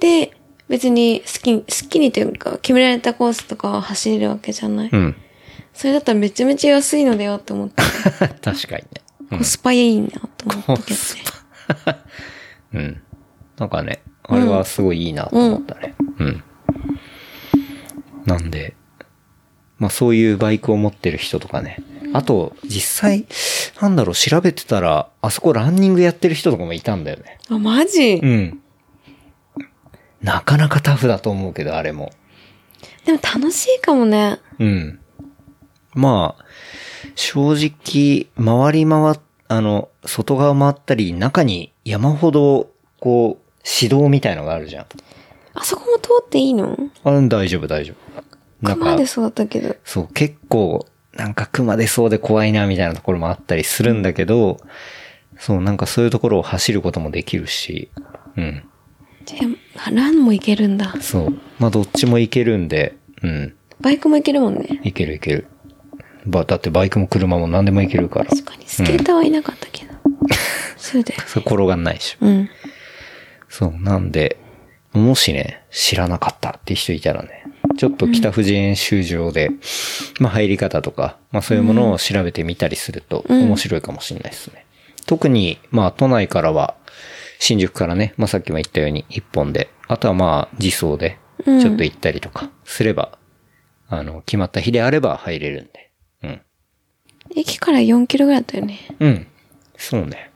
[0.00, 0.32] で、
[0.68, 4.90] 別に好きに、好きにというか、決められたコースとかは走れるわけじゃない？
[4.90, 5.16] うん。
[5.74, 7.82] それだったらめちゃめちゃ安いのだよって思って、
[8.40, 9.02] 確かにね。
[9.34, 10.18] うんコスパいいなと
[10.48, 12.00] 思ったけどね。
[12.74, 13.02] うん。
[13.58, 15.94] なんかね、あれはすごいいいなと思ったね。
[16.18, 16.44] うん。
[18.26, 18.74] なんで、
[19.78, 21.78] まあそういうバイクを持ってる人とかね。
[22.12, 23.26] あと、実際、
[23.80, 27.38] なんだろう、調べてたら、あそこランニングやってる人とかもいたんだよね。
[27.50, 28.60] あ、マジ、うん。
[30.22, 32.12] なかなかタフだと思うけど、あれも。
[33.04, 34.38] でも楽しいかもね。
[34.58, 35.00] うん。
[35.94, 36.44] まあ、
[37.14, 42.70] 正直、回り回っ、あの、外側回ったり、中に山ほど、
[43.00, 44.86] こう、指導みたいのがあるじゃん。
[45.54, 46.76] あそこも通っていいの？
[47.04, 48.22] あ大丈夫、大丈夫。
[48.60, 49.76] なんか熊で、そうだったけど。
[49.84, 54.58] そう、結構、なんか熊出そうで怖いな、みたいなところもあったりするんだけど、
[55.38, 57.90] そう、なんかそういうところを走ることもできるし、
[58.36, 58.64] うん。
[59.24, 59.38] じゃ
[59.86, 60.94] あ、ランもいけるんだ。
[61.00, 61.38] そう。
[61.58, 63.54] まあ、どっちもいけるんで、うん。
[63.80, 64.80] バイクもいけるもんね。
[64.82, 65.46] いけるいける。
[66.26, 68.26] ば、だってバイクも車も何でもいけるから。
[68.26, 69.94] 確かに、スケーターはいなかったけど。
[70.76, 71.22] そうだよ。
[71.26, 72.26] それ転がんないでしょ。
[72.26, 72.50] うん。
[73.48, 74.36] そう、なんで、
[74.92, 77.44] もしね、知らなかったって人いたらね、
[77.76, 79.50] ちょっと北富士演習場で、
[80.20, 84.64] まあ入り方とか、まあそういうものを調べてみたりするとうん面白いかもしれないですね。
[85.06, 86.76] 特に、まあ都内からは、
[87.40, 93.18] 新宿からね、まあさっきも言ったように一本で、あとはまあ自走で、ちうんょっと行ったりとかすれば、
[93.88, 95.83] あの、決まった日であれば入れるんで。
[97.34, 97.40] うん。
[97.40, 98.78] 駅から4キロぐらいだったよね。
[99.00, 99.26] うん。
[99.76, 100.30] そうね。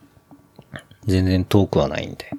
[1.07, 2.30] 全然遠くはないんで。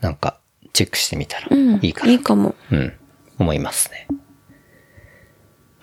[0.00, 0.38] なんか、
[0.72, 1.80] チェックしてみたらうん。
[1.82, 2.12] いいかな。
[2.12, 2.54] いいかも。
[2.70, 2.92] うん。
[3.38, 4.06] 思いますね。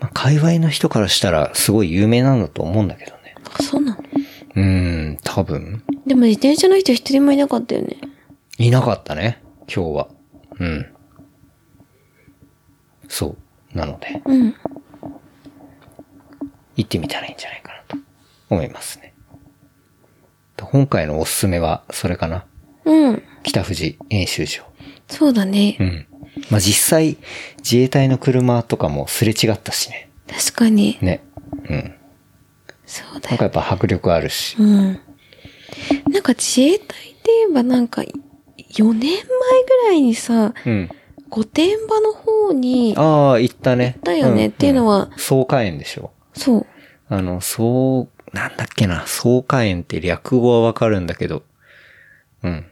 [0.00, 3.34] まあ、界隈の人からしたらすごい有名なんだと思うんだけどね。
[3.58, 4.02] あ、そうなの？
[4.56, 4.62] うー
[5.12, 5.82] ん、多分。
[6.06, 7.96] でも自転車の人一人もいなかったよね。
[8.58, 9.42] いなかったね。
[9.74, 10.08] 今日は。
[10.58, 10.86] うん。
[13.08, 13.36] そ
[13.74, 13.78] う。
[13.78, 14.54] なので、うん。
[16.76, 17.96] 行ってみたらいいんじゃないかなと
[18.50, 19.14] 思いますね。
[20.58, 22.46] 今回のおすすめは、それかな？
[22.84, 23.22] うん。
[23.42, 24.62] 北富士演習場。
[25.08, 25.76] そうだね。
[25.78, 26.06] うん。
[26.50, 27.16] まあ、実際、
[27.58, 30.08] 自衛隊の車とかもすれ違ったしね。
[30.26, 30.98] 確かに。
[31.00, 31.22] ね。
[31.68, 31.94] うん。
[32.86, 33.30] そうだよ。
[33.30, 34.56] なんかやっぱ迫力あるし。
[34.58, 35.00] うん。
[36.10, 36.88] なんか自衛隊って
[37.26, 39.26] 言えばなんか、4年前ぐ
[39.88, 40.88] らいにさ、うん。
[41.28, 43.98] 御殿場の方に、ああ、行ったね。
[44.04, 46.12] だよねんっていうのはん草加園でしょ。
[46.36, 46.66] そう。
[47.08, 51.42] あの、そう、なんだっけな、草加園って略語はわかるんだけど。
[52.42, 52.66] うん。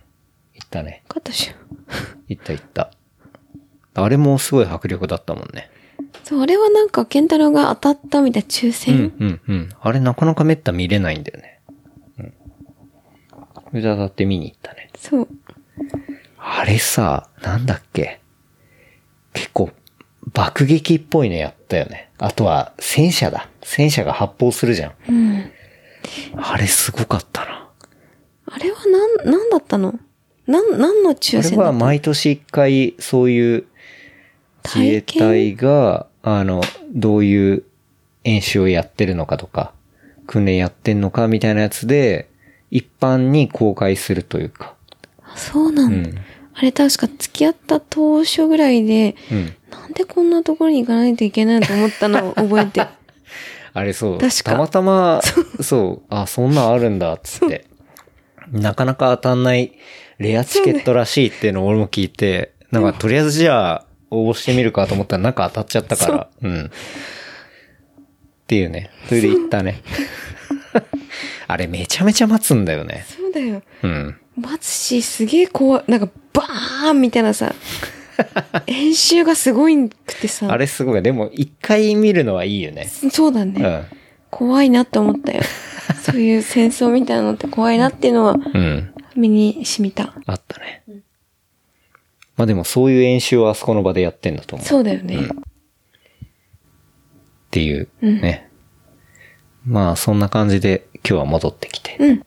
[0.55, 1.03] 行ったね。
[1.09, 1.55] かったしょ。
[2.29, 2.91] 行った行った。
[3.95, 5.71] あれもすごい迫力だったもんね。
[6.25, 8.97] そう、あれはなんか、ケンタロウが当たったみたいな抽う選。
[8.97, 9.69] ん、うん、うん。
[9.81, 11.61] あれなかなかめった見れないんだよね。
[12.19, 12.33] うん。
[13.71, 14.91] それで当たって見に行ったね。
[14.99, 15.29] そう。
[16.39, 18.21] あれさ、なんだっけ
[19.33, 19.71] 結構、
[20.33, 22.11] 爆撃っぽいのやったよね。
[22.19, 23.49] あとは、戦車だ。
[23.65, 24.93] 戦車が発砲するじゃん。
[25.09, 25.51] うん。
[26.37, 27.69] あれすごかったな。
[28.47, 29.99] あれはなん、なんだったの？
[30.47, 33.65] なん、なんの抽あれは毎年一回、そういう
[34.65, 36.63] 自衛隊が、あの、
[36.93, 37.65] どういう
[38.25, 39.73] 演習をやってるのかとか、
[40.27, 42.29] 訓練やってんのかみたいなやつで、
[42.71, 44.75] 一般に公開するというか。
[45.23, 45.89] あそうなだ。
[45.89, 46.15] うんん。
[46.53, 49.55] あれ確か付き合った当初ぐらいで、うん。
[49.71, 52.87] なんでこんなところに行かないといけないのと思ったのを覚えてる。
[53.75, 54.19] あれそう。
[54.19, 55.21] たまたま、
[55.61, 57.67] そう、あ、そんなんあるんだ、つって。
[58.53, 59.73] なかなか当たんない
[60.19, 66.29] レアチケットらしいっていうのを俺も聞いて、なんかとりあえずじゃあ応募してみるかと思ったらなんか当たっちゃったから。
[66.43, 66.67] うん。
[66.67, 66.71] っ
[68.47, 68.91] ていうね。
[69.09, 69.83] それで行ったね。
[71.49, 73.05] あれめちゃめちゃ待つんだよね。
[73.09, 73.63] そうだよ。
[73.83, 74.17] うん。
[74.37, 75.85] 待つし、すげえ怖い。
[75.89, 77.55] なんか、バーンみたいなさ、
[78.67, 80.51] 演習がすごいくてさ。
[80.51, 81.03] あれすごい。
[81.03, 82.87] でも一回見るのはいいよね。
[82.87, 83.63] そうだね。
[83.63, 83.85] うん。
[84.31, 85.43] 怖いなって思ったよ。
[86.03, 88.95] そういう戦争みたいなのって怖いなっていうのは、うん。
[89.17, 90.15] 身に染みた。
[90.27, 90.83] あったね。
[92.37, 94.67] まあでもそういう演習をあそこの場でやってんだと思う。
[94.67, 95.17] そうだよね。
[95.17, 95.29] っ
[97.51, 98.49] ていうね。
[99.65, 101.97] まあそんな感じで今日は戻ってきて。
[102.01, 102.23] うん。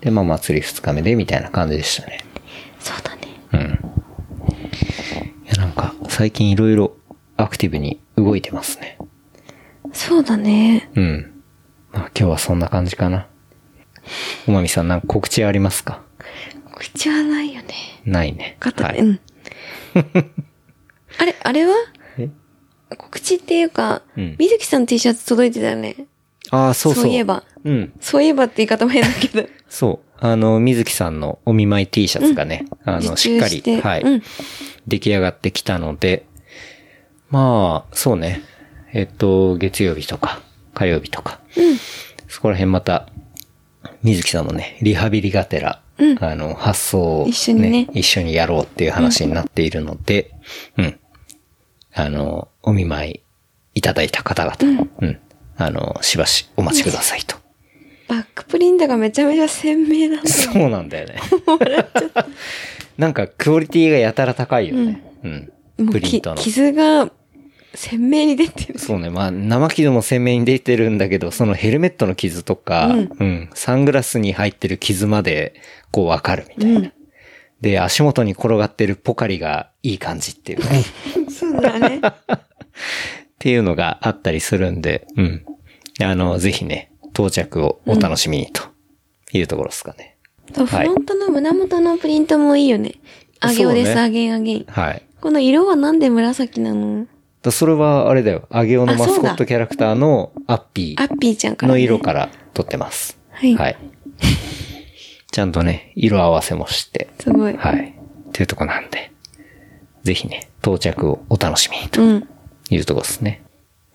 [0.00, 2.20] で、まあ祭り二日目でみたいな感じでしたね。
[2.78, 3.40] そうだね。
[3.52, 3.60] うん。
[3.60, 6.98] いやなんか最近いろいろ
[7.38, 8.98] アクティブに動いてますね。
[9.94, 10.90] そうだね。
[10.94, 11.42] うん。
[11.92, 13.26] まあ今日はそんな感じかな。
[14.46, 16.02] おまみさんなんか告知ありますか？
[16.76, 17.72] 口はないよね。
[18.04, 18.58] ないね。
[18.60, 19.08] 肩で、はい。
[19.08, 19.20] うん。
[21.16, 21.74] あれ、あれは？
[22.18, 22.28] え？
[22.98, 25.96] 告知っていうか、うん水木さんの T シャツ届いてたよね。
[26.50, 27.04] ああ、そうそう。
[27.04, 27.44] そういえば。
[27.64, 27.94] うん。
[27.98, 29.48] そういえばって言い方も変だけど。
[29.70, 30.10] そう。
[30.18, 34.22] あの、水木さんのお見舞い T シャツがね、あの、受しっかりはい、うん
[34.86, 36.26] 出来上がってきたので、
[37.28, 38.42] まあ、そうね。
[38.92, 40.40] えっと、月曜日とか、
[40.74, 41.40] 火曜日とか、
[42.28, 43.08] そこら辺また、
[44.02, 45.80] 水木さんもね、リハビリがてら、
[46.20, 50.32] あの、発想を、一緒にね一緒にやろうっていう話になっているので、
[50.76, 50.98] うん。
[51.94, 53.20] あの、お見舞い
[53.74, 55.20] いただいた方々、うん。
[55.56, 57.36] あの、しばしお待ちくださいと。
[58.10, 60.26] バックプリントがめちゃめちゃ鮮明なんだよ。
[60.26, 61.20] そうなんだよね。
[62.98, 65.00] なんかクオリティがやたら高いよね。
[65.22, 65.52] うん。
[65.78, 66.36] もうきプリントの。
[66.36, 67.12] 傷が
[67.74, 68.80] 鮮明に出てる。
[68.80, 69.10] そうね。
[69.10, 75.54] まあ、生傷も鮮明に出てるんだけど、そのヘルメットの傷とか、ううんん、サングラスに入ってる傷まで、
[75.92, 76.92] こうわかるみたいな。
[77.60, 80.82] で、足元に転がってるポカリがいい感じっていうね。
[81.30, 82.00] そうだね。
[82.02, 82.10] っ
[83.38, 85.44] ていうのがあったりするんで、うん。
[86.02, 88.62] あの、ぜひね、到着をお楽しみにと
[89.32, 90.16] いうところですかね。
[90.54, 92.94] そう、フはいロントの胸元のプリントもいいよね。
[93.40, 94.64] あげおです、あげんあげん。
[94.64, 95.02] はい。
[95.20, 97.06] この色はなんで紫なの？
[97.42, 98.46] だそれはあれだよ。
[98.50, 101.78] アゲオのマスコットキャラクターのアッピーアッピーちゃんから、ね。
[101.78, 103.18] の色から撮ってます。
[103.30, 103.78] はいはい。
[105.32, 107.08] ちゃんとね、色合わせもして。
[107.20, 107.56] すごい。
[107.56, 107.96] はい。
[108.28, 109.12] っていうとこなんで。
[110.02, 112.28] ぜひね、到着をお楽しみにとうん。
[112.68, 113.42] いうとこですね。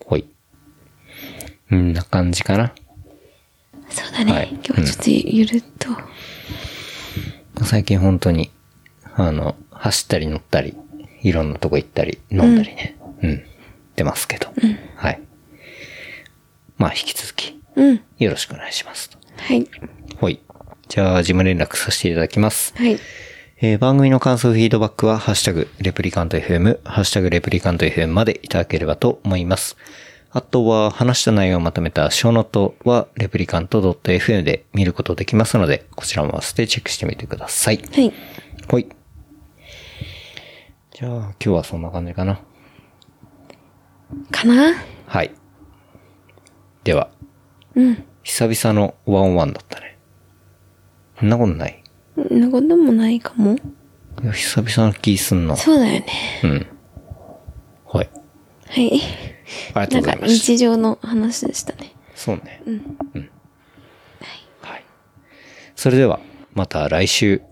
[0.04, 0.24] ほい。
[1.74, 2.72] んな感じかな。
[3.90, 4.32] そうだね。
[4.32, 7.64] はい今日はちょっとゆるっと。
[7.64, 8.50] 最近本当に、
[9.14, 10.76] あの、走ったり乗ったり、
[11.22, 12.96] いろんなとこ行ったり、飲んだりね。
[13.22, 13.42] うん。
[13.96, 14.48] 出ますけど。
[14.96, 15.20] はい。
[16.76, 18.00] まあ、引き続き、うん。
[18.18, 19.18] よろしくお願いしますと。
[19.38, 19.66] はい。
[20.20, 20.40] はい。
[20.88, 22.74] じゃあ、事務連絡させていただきます。
[22.76, 22.98] はい。
[23.62, 29.78] えー番組の感想、フィードバックは、ハッシュタグ、レプリカント FM、ハッシュタグ、レプリカント FM までいただければと思います。
[30.36, 37.78] あとは、話した内容をまとめたショーノートは、 replicant.fm で見ることできますので、こちらも合わせてチェックしてみてください。
[37.78, 38.12] はい。
[38.68, 38.86] はい。
[40.90, 42.38] じゃあ、今日はそんな感じかな。
[44.30, 44.74] かな？
[45.06, 45.30] はい。
[46.84, 47.08] では、
[47.74, 48.04] うん。
[48.22, 49.96] 久々のワンワンだったね。
[51.18, 51.82] そんなことない？
[52.14, 53.54] そんなこともないかも。
[53.54, 53.56] い
[54.22, 55.56] や、久々な気すんな。
[55.56, 56.06] そうだよね。
[56.44, 56.66] うん。
[57.86, 58.10] はい。
[58.68, 59.00] はい。
[59.74, 60.52] ありがとうんございました。
[60.52, 61.92] 日常の話でしたね。
[62.14, 62.62] そうね。
[62.66, 63.30] うん。
[64.60, 64.84] はい。
[65.74, 66.20] それでは、
[66.54, 67.42] また来週